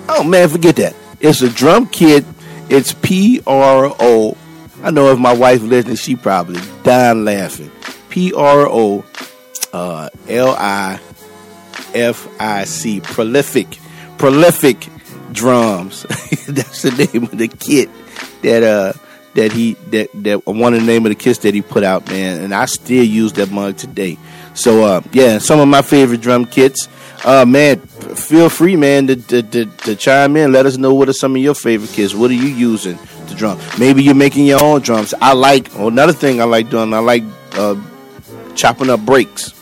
oh 0.09 0.23
man, 0.23 0.49
forget 0.49 0.75
that. 0.77 0.95
It's 1.19 1.41
a 1.41 1.49
drum 1.49 1.87
kit. 1.87 2.25
It's 2.69 2.93
P 2.93 3.41
R 3.45 3.93
O. 3.99 4.37
I 4.83 4.91
know 4.91 5.11
if 5.11 5.19
my 5.19 5.33
wife 5.33 5.61
listening, 5.61 5.95
she 5.95 6.15
probably 6.15 6.61
dying 6.83 7.25
laughing. 7.25 7.71
P 8.09 8.33
R 8.33 8.67
O 8.67 9.03
uh, 9.73 10.09
L 10.27 10.55
I 10.57 10.99
F 11.93 12.27
I 12.39 12.65
C. 12.65 13.01
Prolific, 13.01 13.77
prolific 14.17 14.87
drums. 15.31 16.03
That's 16.47 16.81
the 16.83 17.09
name 17.13 17.23
of 17.23 17.37
the 17.37 17.47
kit 17.47 17.89
that 18.41 18.63
uh 18.63 18.93
that 19.35 19.51
he 19.51 19.73
that 19.89 20.09
that 20.23 20.45
one 20.45 20.73
of 20.73 20.79
the 20.79 20.85
name 20.85 21.05
of 21.05 21.09
the 21.09 21.15
kits 21.15 21.39
that 21.39 21.53
he 21.53 21.61
put 21.61 21.83
out, 21.83 22.07
man. 22.07 22.41
And 22.41 22.53
I 22.53 22.65
still 22.65 23.03
use 23.03 23.33
that 23.33 23.51
mug 23.51 23.77
today. 23.77 24.17
So 24.55 24.83
uh, 24.83 25.01
yeah, 25.11 25.37
some 25.37 25.59
of 25.59 25.67
my 25.67 25.81
favorite 25.81 26.21
drum 26.21 26.45
kits. 26.45 26.87
Uh, 27.23 27.45
man, 27.45 27.79
feel 27.79 28.49
free, 28.49 28.75
man, 28.75 29.07
to, 29.07 29.15
to, 29.15 29.41
to, 29.41 29.65
to, 29.65 29.95
chime 29.95 30.37
in. 30.37 30.51
Let 30.51 30.65
us 30.65 30.77
know 30.77 30.93
what 30.93 31.09
are 31.09 31.13
some 31.13 31.35
of 31.35 31.41
your 31.41 31.55
favorite 31.55 31.91
kits. 31.91 32.13
What 32.13 32.29
are 32.29 32.35
you 32.35 32.49
using 32.49 32.99
to 33.27 33.35
drum? 33.35 33.59
Maybe 33.79 34.03
you're 34.03 34.13
making 34.13 34.45
your 34.45 34.63
own 34.63 34.81
drums. 34.81 35.13
I 35.19 35.33
like 35.33 35.73
another 35.75 36.13
thing 36.13 36.39
I 36.39 36.43
like 36.43 36.69
doing. 36.69 36.93
I 36.93 36.99
like 36.99 37.23
uh, 37.53 37.81
chopping 38.53 38.89
up 38.89 38.99
breaks, 38.99 39.53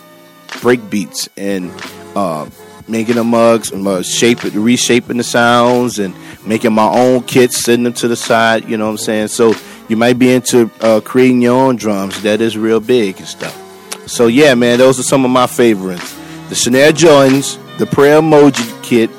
break 0.61 0.89
beats, 0.89 1.29
and 1.37 1.71
uh, 2.15 2.49
making 2.87 3.15
the 3.15 3.23
mugs, 3.23 3.71
uh, 3.71 4.03
shape 4.03 4.43
it, 4.43 4.53
reshaping 4.53 5.17
the 5.17 5.23
sounds, 5.23 5.99
and 5.99 6.13
making 6.45 6.73
my 6.73 6.87
own 6.87 7.23
kits, 7.23 7.63
sending 7.63 7.85
them 7.85 7.93
to 7.93 8.07
the 8.07 8.17
side. 8.17 8.67
You 8.69 8.77
know 8.77 8.85
what 8.85 8.91
I'm 8.91 8.97
saying? 8.97 9.27
So 9.29 9.53
you 9.87 9.95
might 9.95 10.19
be 10.19 10.33
into 10.33 10.69
uh, 10.81 10.99
creating 11.01 11.41
your 11.41 11.55
own 11.55 11.77
drums. 11.77 12.21
That 12.23 12.41
is 12.41 12.57
real 12.57 12.79
big 12.79 13.17
and 13.19 13.27
stuff. 13.27 13.62
So 14.05 14.27
yeah, 14.27 14.53
man, 14.55 14.77
those 14.79 14.99
are 14.99 15.03
some 15.03 15.25
of 15.25 15.31
my 15.31 15.47
favorites. 15.47 16.17
The 16.49 16.55
Snare 16.55 16.91
Jordans, 16.91 17.57
the 17.77 17.85
Prayer 17.85 18.21
Emoji 18.21 18.83
Kit, 18.83 19.09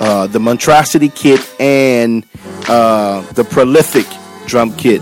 uh, 0.00 0.26
the 0.26 0.40
Monstrosity 0.40 1.08
Kit, 1.08 1.40
and 1.60 2.24
uh, 2.68 3.20
the 3.32 3.44
Prolific 3.44 4.06
Drum 4.46 4.74
Kit 4.76 5.00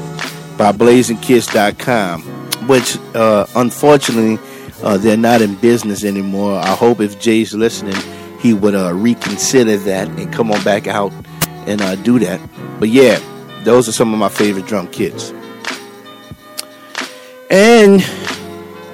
by 0.57 0.73
BlazingKits.com, 0.73 2.23
which 2.67 2.97
uh, 3.15 3.47
unfortunately 3.57 4.39
uh, 4.83 4.97
they're 4.97 5.17
not 5.17 5.43
in 5.43 5.55
business 5.57 6.05
anymore. 6.05 6.59
I 6.59 6.75
hope 6.75 7.01
if 7.01 7.21
Jay's 7.21 7.55
listening, 7.55 7.97
he 8.41 8.55
would 8.55 8.75
uh, 8.75 8.93
reconsider 8.95 9.77
that 9.77 10.09
and 10.09 10.33
come 10.33 10.51
on 10.51 10.63
back 10.65 10.87
out 10.87 11.13
and 11.67 11.81
uh, 11.81 11.95
do 11.97 12.19
that. 12.19 12.41
But 12.79 12.89
yeah, 12.89 13.21
those 13.65 13.89
are 13.89 13.93
some 13.93 14.13
of 14.13 14.19
my 14.19 14.29
favorite 14.29 14.67
drum 14.67 14.89
kits. 14.89 15.33
And 17.51 18.03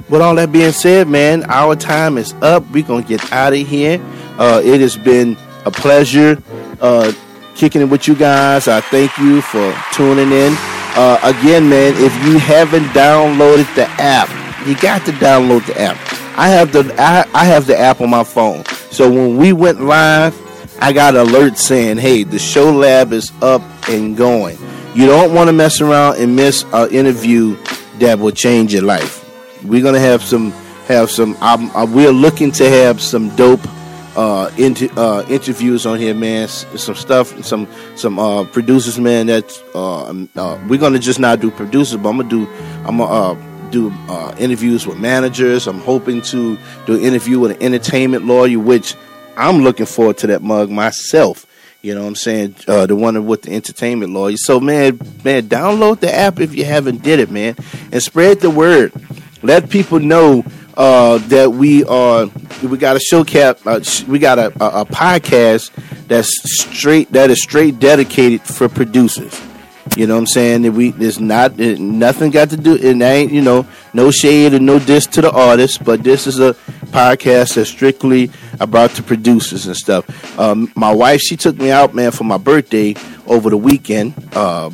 with 0.09 0.21
all 0.21 0.35
that 0.37 0.53
being 0.53 0.73
said, 0.73 1.09
man, 1.09 1.45
our 1.45 1.77
time 1.77 2.19
is 2.19 2.33
up. 2.35 2.69
We're 2.71 2.87
going 2.87 3.03
to 3.03 3.09
get 3.09 3.33
out 3.33 3.53
of 3.53 3.66
here. 3.66 4.01
Uh, 4.38 4.61
it 4.64 4.81
has 4.81 4.97
been 4.97 5.37
a 5.64 5.71
pleasure 5.71 6.40
uh, 6.81 7.12
kicking 7.55 7.83
it 7.83 7.87
with 7.87 8.07
you 8.07 8.14
guys. 8.14 8.69
I 8.69 8.81
thank 8.81 9.16
you 9.19 9.40
for 9.40 9.75
tuning 9.92 10.31
in. 10.31 10.55
Uh, 10.99 11.19
again, 11.23 11.69
man, 11.69 11.95
if 11.97 12.14
you 12.25 12.38
haven't 12.38 12.85
downloaded 12.87 13.73
the 13.75 13.87
app, 14.01 14.29
you 14.66 14.77
got 14.77 15.05
to 15.07 15.12
download 15.12 15.66
the 15.66 15.81
app. 15.81 15.97
I 16.38 16.49
have 16.49 16.73
the 16.73 16.95
I, 16.99 17.27
I 17.33 17.45
have 17.47 17.66
the 17.66 17.79
app 17.79 18.01
on 18.01 18.11
my 18.11 18.25
phone. 18.25 18.64
So 18.90 19.11
when 19.11 19.37
we 19.37 19.53
went 19.53 19.81
live, 19.81 20.35
I 20.81 20.92
got 20.92 21.14
alerts 21.14 21.59
saying, 21.59 21.97
"Hey, 21.97 22.25
the 22.25 22.38
show 22.38 22.71
lab 22.71 23.12
is 23.12 23.33
up 23.42 23.62
and 23.88 24.16
going." 24.16 24.59
You 24.95 25.07
don't 25.07 25.35
want 25.35 25.49
to 25.49 25.53
mess 25.53 25.81
around 25.81 26.16
and 26.16 26.37
miss 26.37 26.64
an 26.73 26.90
interview 26.90 27.57
that 27.99 28.19
will 28.19 28.33
change 28.33 28.73
your 28.73 28.83
life. 28.83 29.26
We're 29.64 29.83
gonna 29.83 30.01
have 30.01 30.23
some 30.23 30.53
have 30.87 31.11
some. 31.11 31.37
Um, 31.40 31.71
uh, 31.75 31.87
we're 31.87 32.11
looking 32.11 32.53
to 32.53 32.69
have 32.69 33.01
some 33.01 33.35
dope 33.37 33.66
uh, 34.16 34.51
inter, 34.57 34.88
uh, 34.97 35.25
interviews 35.29 35.87
on 35.87 35.99
here, 35.99 36.14
man. 36.14 36.49
Some 36.49 36.95
stuff, 36.95 37.45
some 37.45 37.69
some 37.97 38.19
uh, 38.19 38.45
producers, 38.45 38.99
man. 38.99 39.27
That 39.27 39.62
uh, 39.75 40.07
um, 40.07 40.29
uh, 40.37 40.59
we're 40.69 40.81
gonna 40.81 40.99
just 40.99 41.21
not 41.21 41.40
do 41.40 41.51
producers, 41.51 42.01
but 42.01 42.09
I'm 42.09 42.16
gonna 42.19 42.29
do. 42.29 42.49
I'm 42.85 42.99
gonna 42.99 43.05
uh, 43.05 43.71
do 43.71 43.92
uh, 44.09 44.35
interviews 44.38 44.87
with 44.87 44.99
managers. 44.99 45.66
I'm 45.66 45.81
hoping 45.81 46.23
to 46.23 46.59
do 46.87 46.95
an 46.95 47.01
interview 47.01 47.40
with 47.40 47.53
an 47.53 47.62
entertainment 47.62 48.25
lawyer, 48.25 48.59
which 48.59 48.95
I'm 49.37 49.59
looking 49.59 49.87
forward 49.87 50.19
to 50.19 50.29
that 50.29 50.42
mug 50.42 50.71
myself. 50.71 51.47
You 51.83 51.95
know 51.95 52.03
what 52.03 52.09
I'm 52.09 52.14
saying? 52.16 52.57
Uh, 52.66 52.87
the 52.87 52.97
one 52.97 53.27
with 53.27 53.42
the 53.42 53.53
entertainment 53.55 54.12
lawyer. 54.12 54.37
So 54.38 54.59
man, 54.59 54.99
man, 55.23 55.45
download 55.45 56.01
the 56.01 56.12
app 56.12 56.40
if 56.40 56.55
you 56.55 56.64
haven't 56.64 57.03
did 57.03 57.21
it, 57.21 57.31
man, 57.31 57.55
and 57.92 58.03
spread 58.03 58.40
the 58.40 58.51
word. 58.51 58.92
Let 59.46 59.70
people 59.70 60.00
know 60.00 60.44
uh, 60.76 61.18
that 61.28 61.52
we 61.52 61.85
are. 61.85 62.26
We 62.64 62.78
got 62.78 62.96
a 62.96 63.00
show 63.00 63.22
cap. 63.22 63.61
Uh, 63.64 63.80
we 64.09 64.18
got 64.18 64.40
a, 64.40 64.46
a, 64.61 64.80
a 64.80 64.85
podcast 64.85 65.70
that's 66.09 66.30
straight. 66.61 67.12
That 67.12 67.30
is 67.30 67.40
straight 67.40 67.78
dedicated 67.78 68.42
for 68.42 68.68
producers. 68.68 69.40
You 69.96 70.09
know 70.09 70.14
what 70.14 70.22
I'm 70.22 70.26
saying? 70.26 70.62
That 70.62 70.72
we 70.72 70.90
there's 70.90 71.20
not 71.20 71.61
it, 71.61 71.78
nothing 71.78 72.32
got 72.32 72.50
to 72.50 72.56
do. 72.56 72.74
It 72.74 73.00
ain't 73.00 73.30
you 73.32 73.40
know 73.40 73.68
no 73.94 74.11
shade 74.11 74.52
and 74.52 74.66
no 74.66 74.80
diss 74.80 75.06
to 75.06 75.20
the 75.20 75.30
artists, 75.30 75.78
but 75.78 76.02
this 76.02 76.26
is 76.26 76.40
a 76.40 76.54
podcast 76.87 77.54
that's 77.54 77.70
strictly 77.70 78.32
about 78.59 78.90
the 78.90 79.02
producers 79.02 79.66
and 79.66 79.76
stuff. 79.76 80.38
Um, 80.40 80.72
my 80.74 80.92
wife 80.92 81.20
she 81.20 81.37
took 81.37 81.56
me 81.56 81.70
out, 81.70 81.94
man, 81.94 82.11
for 82.11 82.24
my 82.24 82.37
birthday 82.37 82.96
over 83.28 83.48
the 83.48 83.56
weekend. 83.56 84.12
Uh, 84.32 84.70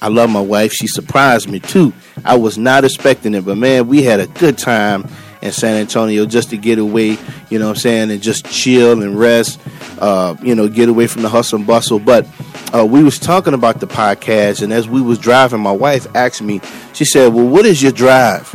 I 0.00 0.08
love 0.08 0.30
my 0.30 0.40
wife. 0.40 0.72
She 0.72 0.86
surprised 0.86 1.48
me 1.48 1.60
too. 1.60 1.92
I 2.24 2.36
was 2.36 2.58
not 2.58 2.84
expecting 2.84 3.34
it, 3.34 3.44
but 3.44 3.56
man, 3.56 3.88
we 3.88 4.02
had 4.02 4.20
a 4.20 4.26
good 4.26 4.58
time 4.58 5.08
in 5.44 5.52
San 5.52 5.76
Antonio 5.76 6.24
just 6.24 6.50
to 6.50 6.56
get 6.56 6.78
away, 6.78 7.18
you 7.50 7.58
know 7.58 7.66
what 7.66 7.76
I'm 7.76 7.80
saying, 7.80 8.10
and 8.10 8.22
just 8.22 8.46
chill 8.46 9.02
and 9.02 9.18
rest, 9.18 9.60
uh, 9.98 10.34
you 10.42 10.54
know, 10.54 10.68
get 10.68 10.88
away 10.88 11.06
from 11.06 11.22
the 11.22 11.28
hustle 11.28 11.58
and 11.58 11.66
bustle. 11.66 11.98
But 11.98 12.26
uh, 12.74 12.84
we 12.86 13.04
was 13.04 13.18
talking 13.18 13.52
about 13.52 13.80
the 13.80 13.86
podcast, 13.86 14.62
and 14.62 14.72
as 14.72 14.88
we 14.88 15.02
was 15.02 15.18
driving, 15.18 15.60
my 15.60 15.72
wife 15.72 16.06
asked 16.16 16.42
me, 16.42 16.60
she 16.94 17.04
said, 17.04 17.32
well, 17.32 17.46
what 17.46 17.66
is 17.66 17.82
your 17.82 17.92
drive? 17.92 18.48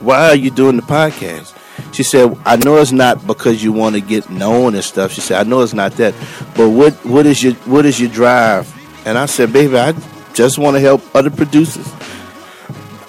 Why 0.00 0.28
are 0.28 0.36
you 0.36 0.50
doing 0.50 0.76
the 0.76 0.82
podcast? 0.82 1.58
She 1.92 2.04
said, 2.04 2.36
I 2.44 2.56
know 2.56 2.76
it's 2.78 2.92
not 2.92 3.26
because 3.26 3.62
you 3.62 3.72
want 3.72 3.96
to 3.96 4.00
get 4.00 4.30
known 4.30 4.74
and 4.74 4.84
stuff. 4.84 5.12
She 5.12 5.20
said, 5.20 5.44
I 5.44 5.48
know 5.48 5.60
it's 5.60 5.74
not 5.74 5.92
that. 5.92 6.14
But 6.56 6.70
what 6.70 6.94
what 7.04 7.26
is 7.26 7.42
your 7.42 7.52
what 7.66 7.84
is 7.84 8.00
your 8.00 8.08
drive? 8.10 8.72
And 9.04 9.18
I 9.18 9.26
said, 9.26 9.52
baby, 9.52 9.76
I 9.78 9.92
just 10.34 10.58
want 10.58 10.76
to 10.76 10.80
help 10.80 11.02
other 11.14 11.30
producers. 11.30 11.90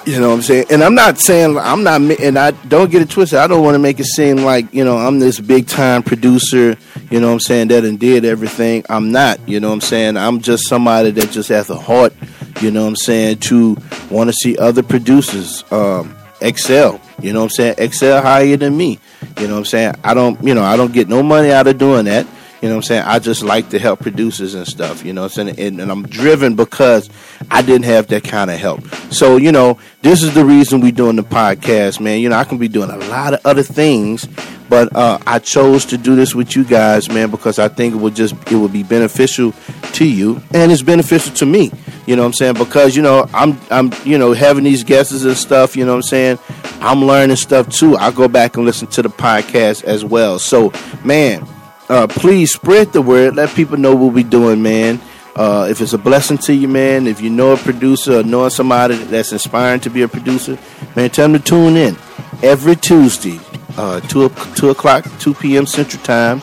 You 0.06 0.20
know 0.20 0.30
what 0.30 0.36
I'm 0.36 0.42
saying? 0.42 0.66
And 0.70 0.84
I'm 0.84 0.96
not 0.96 1.20
saying 1.20 1.58
I'm 1.58 1.84
not, 1.84 2.02
and 2.02 2.38
I 2.38 2.52
don't 2.52 2.92
get 2.92 3.02
it 3.02 3.10
twisted. 3.10 3.40
I 3.40 3.48
don't 3.48 3.64
want 3.64 3.76
to 3.76 3.80
make 3.80 4.02
it 4.02 4.06
seem 4.06 4.38
like 4.38 4.74
you 4.74 4.84
know 4.84 4.98
I'm 4.98 5.20
this 5.20 5.40
big 5.40 5.68
time 5.68 6.04
producer. 6.04 6.76
You 7.10 7.22
know 7.22 7.28
what 7.28 7.34
I'm 7.34 7.40
saying 7.40 7.70
that 7.70 7.86
and 7.86 7.98
did 7.98 8.26
everything. 8.26 8.84
I'm 8.90 9.14
not. 9.14 9.48
You 9.48 9.62
know 9.62 9.70
what 9.70 9.76
I'm 9.76 9.82
saying? 9.82 10.18
I'm 10.18 10.42
just 10.42 10.68
somebody 10.68 11.12
that 11.12 11.32
just 11.32 11.48
has 11.50 11.70
a 11.70 11.78
heart. 11.78 12.14
You 12.60 12.70
know 12.70 12.82
what 12.82 12.90
I'm 12.90 12.96
saying 12.98 13.40
to 13.40 13.78
want 14.10 14.30
to 14.30 14.34
see 14.34 14.58
other 14.58 14.84
producers 14.84 15.64
um, 15.72 16.14
excel. 16.42 17.00
You 17.22 17.32
know 17.32 17.40
what 17.40 17.46
I'm 17.46 17.50
saying? 17.52 17.76
Excel 17.78 18.22
higher 18.22 18.58
than 18.58 18.76
me. 18.76 19.00
You 19.40 19.48
know 19.48 19.54
what 19.54 19.60
I'm 19.60 19.66
saying? 19.66 19.96
I 20.04 20.14
don't. 20.14 20.44
You 20.44 20.54
know 20.54 20.64
I 20.64 20.76
don't 20.76 20.92
get 20.92 21.08
no 21.08 21.24
money 21.24 21.52
out 21.52 21.68
of 21.68 21.78
doing 21.78 22.06
that. 22.06 22.28
You 22.64 22.70
know 22.70 22.76
what 22.76 22.86
I'm 22.86 22.88
saying? 22.88 23.04
I 23.04 23.20
just 23.20 23.44
like 23.44 23.72
to 23.72 23.78
help 23.78 24.00
producers 24.00 24.54
and 24.54 24.66
stuff, 24.66 25.04
you 25.04 25.12
know 25.12 25.24
what 25.24 25.38
I'm 25.38 25.48
saying? 25.48 25.60
And, 25.60 25.82
and, 25.82 25.92
I'm 25.92 26.04
driven 26.04 26.56
because 26.56 27.10
I 27.52 27.62
didn't 27.62 27.84
have 27.84 28.08
that 28.08 28.24
kind 28.24 28.50
of 28.50 28.58
help. 28.58 28.88
So, 29.12 29.36
you 29.36 29.52
know, 29.52 29.80
this 30.02 30.24
is 30.24 30.34
the 30.34 30.46
reason 30.46 30.80
we're 30.80 30.94
doing 30.94 31.18
the 31.18 31.24
podcast, 31.24 32.00
man. 32.00 32.22
You 32.22 32.30
know, 32.30 32.38
I 32.38 32.46
can 32.46 32.60
be 32.60 32.70
doing 32.70 32.90
a 32.90 32.96
lot 32.96 33.34
of 33.34 33.46
other 33.46 33.64
things, 33.64 34.26
but 34.70 34.96
uh, 34.96 35.20
I 35.28 35.40
chose 35.40 35.84
to 35.88 35.98
do 35.98 36.16
this 36.16 36.34
with 36.34 36.56
you 36.56 36.64
guys, 36.64 37.10
man, 37.10 37.32
because 37.32 37.60
I 37.60 37.68
think 37.68 37.96
it 37.96 37.98
would 37.98 38.16
just 38.16 38.34
it 38.50 38.56
would 38.56 38.72
be 38.72 38.84
beneficial 38.84 39.52
to 39.96 40.08
you 40.08 40.42
and 40.54 40.72
it's 40.72 40.82
beneficial 40.82 41.34
to 41.34 41.46
me. 41.46 41.70
You 42.06 42.16
know 42.16 42.22
what 42.22 42.28
I'm 42.28 42.34
saying? 42.34 42.54
Because, 42.54 42.96
you 42.96 43.02
know, 43.02 43.30
I'm 43.34 43.60
I'm 43.72 43.92
you 44.06 44.18
know, 44.18 44.32
having 44.32 44.64
these 44.64 44.86
guests 44.86 45.26
and 45.26 45.36
stuff, 45.36 45.76
you 45.76 45.84
know 45.84 45.92
what 45.92 45.98
I'm 45.98 46.38
saying? 46.38 46.40
I'm 46.80 47.04
learning 47.04 47.36
stuff 47.36 47.68
too. 47.68 47.98
I 47.98 48.12
go 48.12 48.30
back 48.30 48.56
and 48.56 48.66
listen 48.66 48.88
to 48.88 49.02
the 49.02 49.10
podcast 49.10 49.84
as 49.84 50.06
well. 50.06 50.40
So, 50.40 50.72
man, 51.04 51.46
uh, 51.90 52.08
please 52.08 52.54
spread 52.54 52.94
the 52.94 53.02
word. 53.02 53.36
Let 53.36 53.50
people 53.50 53.78
know 53.78 53.96
what 53.96 54.14
we're 54.14 54.24
doing, 54.24 54.62
man. 54.62 55.00
Uh, 55.36 55.68
if 55.70 55.82
it's 55.82 55.94
a 55.94 55.98
blessing 55.98 56.38
to 56.38 56.54
you, 56.54 56.68
man, 56.68 57.08
if 57.08 57.20
you 57.20 57.30
know 57.30 57.54
a 57.54 57.58
producer 57.58 58.20
or 58.20 58.24
know 58.24 58.48
somebody 58.50 58.96
that's 58.96 59.32
inspiring 59.32 59.80
to 59.82 59.90
be 59.90 60.04
a 60.04 60.08
producer, 60.08 60.60
man, 60.96 61.10
tell 61.10 61.28
them 61.28 61.42
to 61.42 61.44
tune 61.44 61.76
in 61.76 61.98
every 62.44 62.76
Tuesday, 62.76 63.40
uh, 63.78 64.00
2, 64.02 64.30
2 64.56 64.70
o'clock, 64.70 65.06
2 65.20 65.34
p.m. 65.34 65.66
Central 65.66 66.04
Time 66.04 66.40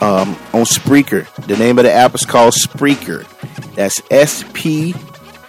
um, 0.00 0.30
on 0.54 0.64
Spreaker. 0.64 1.28
The 1.46 1.56
name 1.56 1.78
of 1.78 1.84
the 1.84 1.92
app 1.92 2.14
is 2.14 2.24
called 2.24 2.54
Spreaker. 2.54 3.26
That's 3.74 4.00
S 4.10 4.44
P 4.54 4.94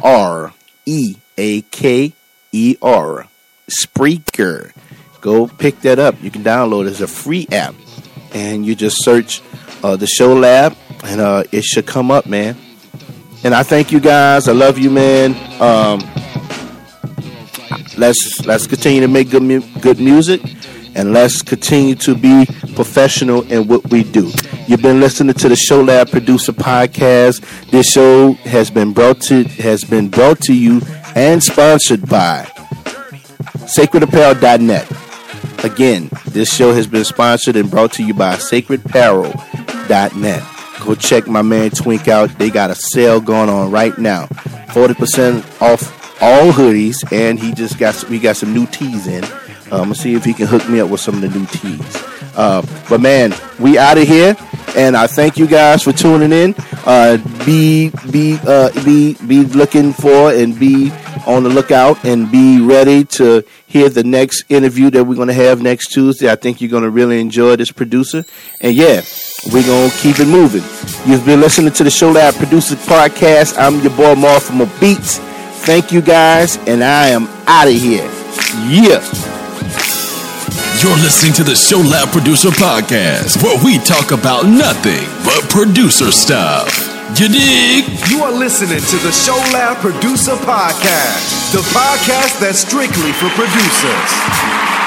R 0.04 0.54
E 0.86 1.16
A 1.38 1.62
K 1.62 2.14
E 2.52 2.78
R. 2.82 3.28
Spreaker. 3.70 4.74
Go 5.22 5.48
pick 5.48 5.80
that 5.82 6.00
up. 6.00 6.22
You 6.22 6.32
can 6.32 6.44
download 6.44 6.88
it. 6.88 6.92
It's 6.92 7.00
a 7.00 7.08
free 7.08 7.48
app 7.52 7.76
and 8.34 8.66
you 8.66 8.76
just 8.76 9.04
search 9.04 9.42
uh, 9.84 9.96
the 9.96 10.08
show 10.08 10.34
lab, 10.34 10.76
and 11.04 11.22
uh, 11.22 11.44
it 11.52 11.64
should 11.64 11.86
come 11.86 12.12
up, 12.12 12.26
man. 12.26 12.56
And 13.44 13.56
I 13.56 13.64
thank 13.64 13.92
you 13.92 14.00
guys. 14.00 14.48
I 14.48 14.52
love 14.54 14.78
you, 14.78 14.90
man. 14.90 15.32
Um, 15.62 16.00
let's 17.98 18.46
let's 18.46 18.68
continue 18.68 19.02
to 19.02 19.08
make 19.08 19.30
good 19.30 19.44
mu- 19.44 19.64
good 19.80 20.00
music, 20.00 20.42
and 20.96 21.14
let's 21.14 21.42
continue 21.42 21.96
to 21.96 22.16
be 22.16 22.46
professional 22.76 23.50
in 23.52 23.68
what 23.68 23.90
we 23.90 24.04
do. 24.04 24.32
You've 24.68 24.82
been 24.82 25.00
listening 25.00 25.34
to 25.36 25.50
the 25.50 25.56
Show 25.56 25.82
Lab 25.82 26.12
Producer 26.12 26.54
Podcast. 26.54 27.42
This 27.72 27.92
show 27.92 28.34
has 28.44 28.70
been 28.70 28.94
brought 28.94 29.22
to 29.22 29.44
has 29.44 29.84
been 29.84 30.10
brought 30.10 30.40
to 30.42 30.54
you 30.54 30.82
and 31.16 31.44
sponsored 31.44 32.08
by 32.08 32.44
SacredApparel.net. 33.66 35.01
Again, 35.64 36.10
this 36.28 36.54
show 36.54 36.74
has 36.74 36.88
been 36.88 37.04
sponsored 37.04 37.56
and 37.56 37.70
brought 37.70 37.92
to 37.94 38.04
you 38.04 38.16
by 38.16 38.36
sacredapparel.net. 38.36 40.44
Go 40.84 40.96
check 40.96 41.28
my 41.28 41.44
man 41.44 41.70
Twink 41.70 42.08
out. 42.08 42.36
They 42.40 42.50
got 42.50 42.72
a 42.72 42.76
sale 42.76 43.22
going 43.22 43.50
on 43.50 43.70
right 43.70 43.96
now. 44.00 44.26
40% 44.26 45.62
off 45.62 46.20
all 46.22 46.52
hoodies, 46.52 47.12
and 47.12 47.40
he 47.40 47.54
just 47.54 47.78
got 47.78 48.04
we 48.10 48.18
got 48.20 48.38
some 48.38 48.54
new 48.54 48.66
tees 48.68 49.06
in. 49.06 49.24
Uh, 49.24 49.30
I'm 49.72 49.84
gonna 49.84 49.96
see 49.96 50.16
if 50.16 50.26
he 50.26 50.34
can 50.34 50.48
hook 50.48 50.68
me 50.68 50.80
up 50.80 50.90
with 50.90 51.02
some 51.02 51.16
of 51.16 51.22
the 51.22 51.30
new 51.30 51.46
tees. 51.48 52.11
Uh, 52.36 52.62
but 52.90 53.02
man, 53.02 53.34
we 53.60 53.78
out 53.78 53.98
of 53.98 54.08
here, 54.08 54.36
and 54.76 54.96
I 54.96 55.08
thank 55.08 55.38
you 55.38 55.48
guys 55.48 55.84
for 55.84 55.92
tuning 55.92 56.32
in. 56.32 56.56
Uh, 56.86 57.18
be 57.46 57.92
be 58.12 58.40
uh, 58.44 58.72
be 58.84 59.16
be 59.28 59.44
looking 59.44 59.94
for 59.94 60.32
and 60.32 60.58
be 60.58 60.92
on 61.28 61.44
the 61.44 61.50
lookout 61.50 62.04
and 62.04 62.32
be 62.32 62.60
ready 62.60 63.04
to 63.06 63.44
hear 63.68 63.90
the 63.90 64.04
next 64.04 64.46
interview 64.50 64.90
that 64.90 65.04
we're 65.04 65.16
going 65.16 65.28
to 65.28 65.34
have 65.34 65.62
next 65.62 65.90
Tuesday. 65.92 66.32
I 66.32 66.36
think 66.36 66.62
you're 66.62 66.70
going 66.70 66.84
to 66.84 66.90
really 66.90 67.20
enjoy 67.20 67.56
this 67.56 67.72
producer. 67.72 68.26
And 68.60 68.76
yeah, 68.76 69.02
we're 69.52 69.66
going 69.66 69.90
to 69.90 69.98
keep 69.98 70.20
it 70.20 70.28
moving. 70.28 70.64
You've 71.10 71.26
been 71.26 71.40
listening 71.40 71.74
to 71.74 71.84
the 71.84 71.92
Show 71.92 72.12
Lab 72.12 72.34
Producer 72.36 72.76
Podcast. 72.76 73.58
I'm 73.58 73.80
your 73.82 73.96
boy 73.96 74.16
Mar 74.16 74.40
from 74.40 74.58
Beats. 74.80 75.20
Thank 75.64 75.92
you 75.92 76.02
guys, 76.02 76.58
and 76.68 76.84
I 76.84 77.10
am 77.10 77.28
out 77.46 77.68
of 77.68 77.74
here. 77.74 78.10
Yeah. 78.68 79.41
You're 80.82 80.98
listening 80.98 81.34
to 81.34 81.44
the 81.44 81.54
Show 81.54 81.78
Lab 81.78 82.10
Producer 82.10 82.50
Podcast, 82.50 83.44
where 83.44 83.54
we 83.64 83.78
talk 83.78 84.10
about 84.10 84.46
nothing 84.48 85.06
but 85.24 85.48
producer 85.48 86.10
stuff. 86.10 86.74
You 87.22 87.30
dig? 87.30 87.86
You 88.10 88.24
are 88.24 88.32
listening 88.32 88.82
to 88.82 88.98
the 89.06 89.12
Show 89.12 89.38
Lab 89.54 89.78
Producer 89.78 90.34
Podcast, 90.42 91.54
the 91.54 91.62
podcast 91.70 92.40
that's 92.42 92.66
strictly 92.66 93.14
for 93.14 93.30
producers. 93.38 94.81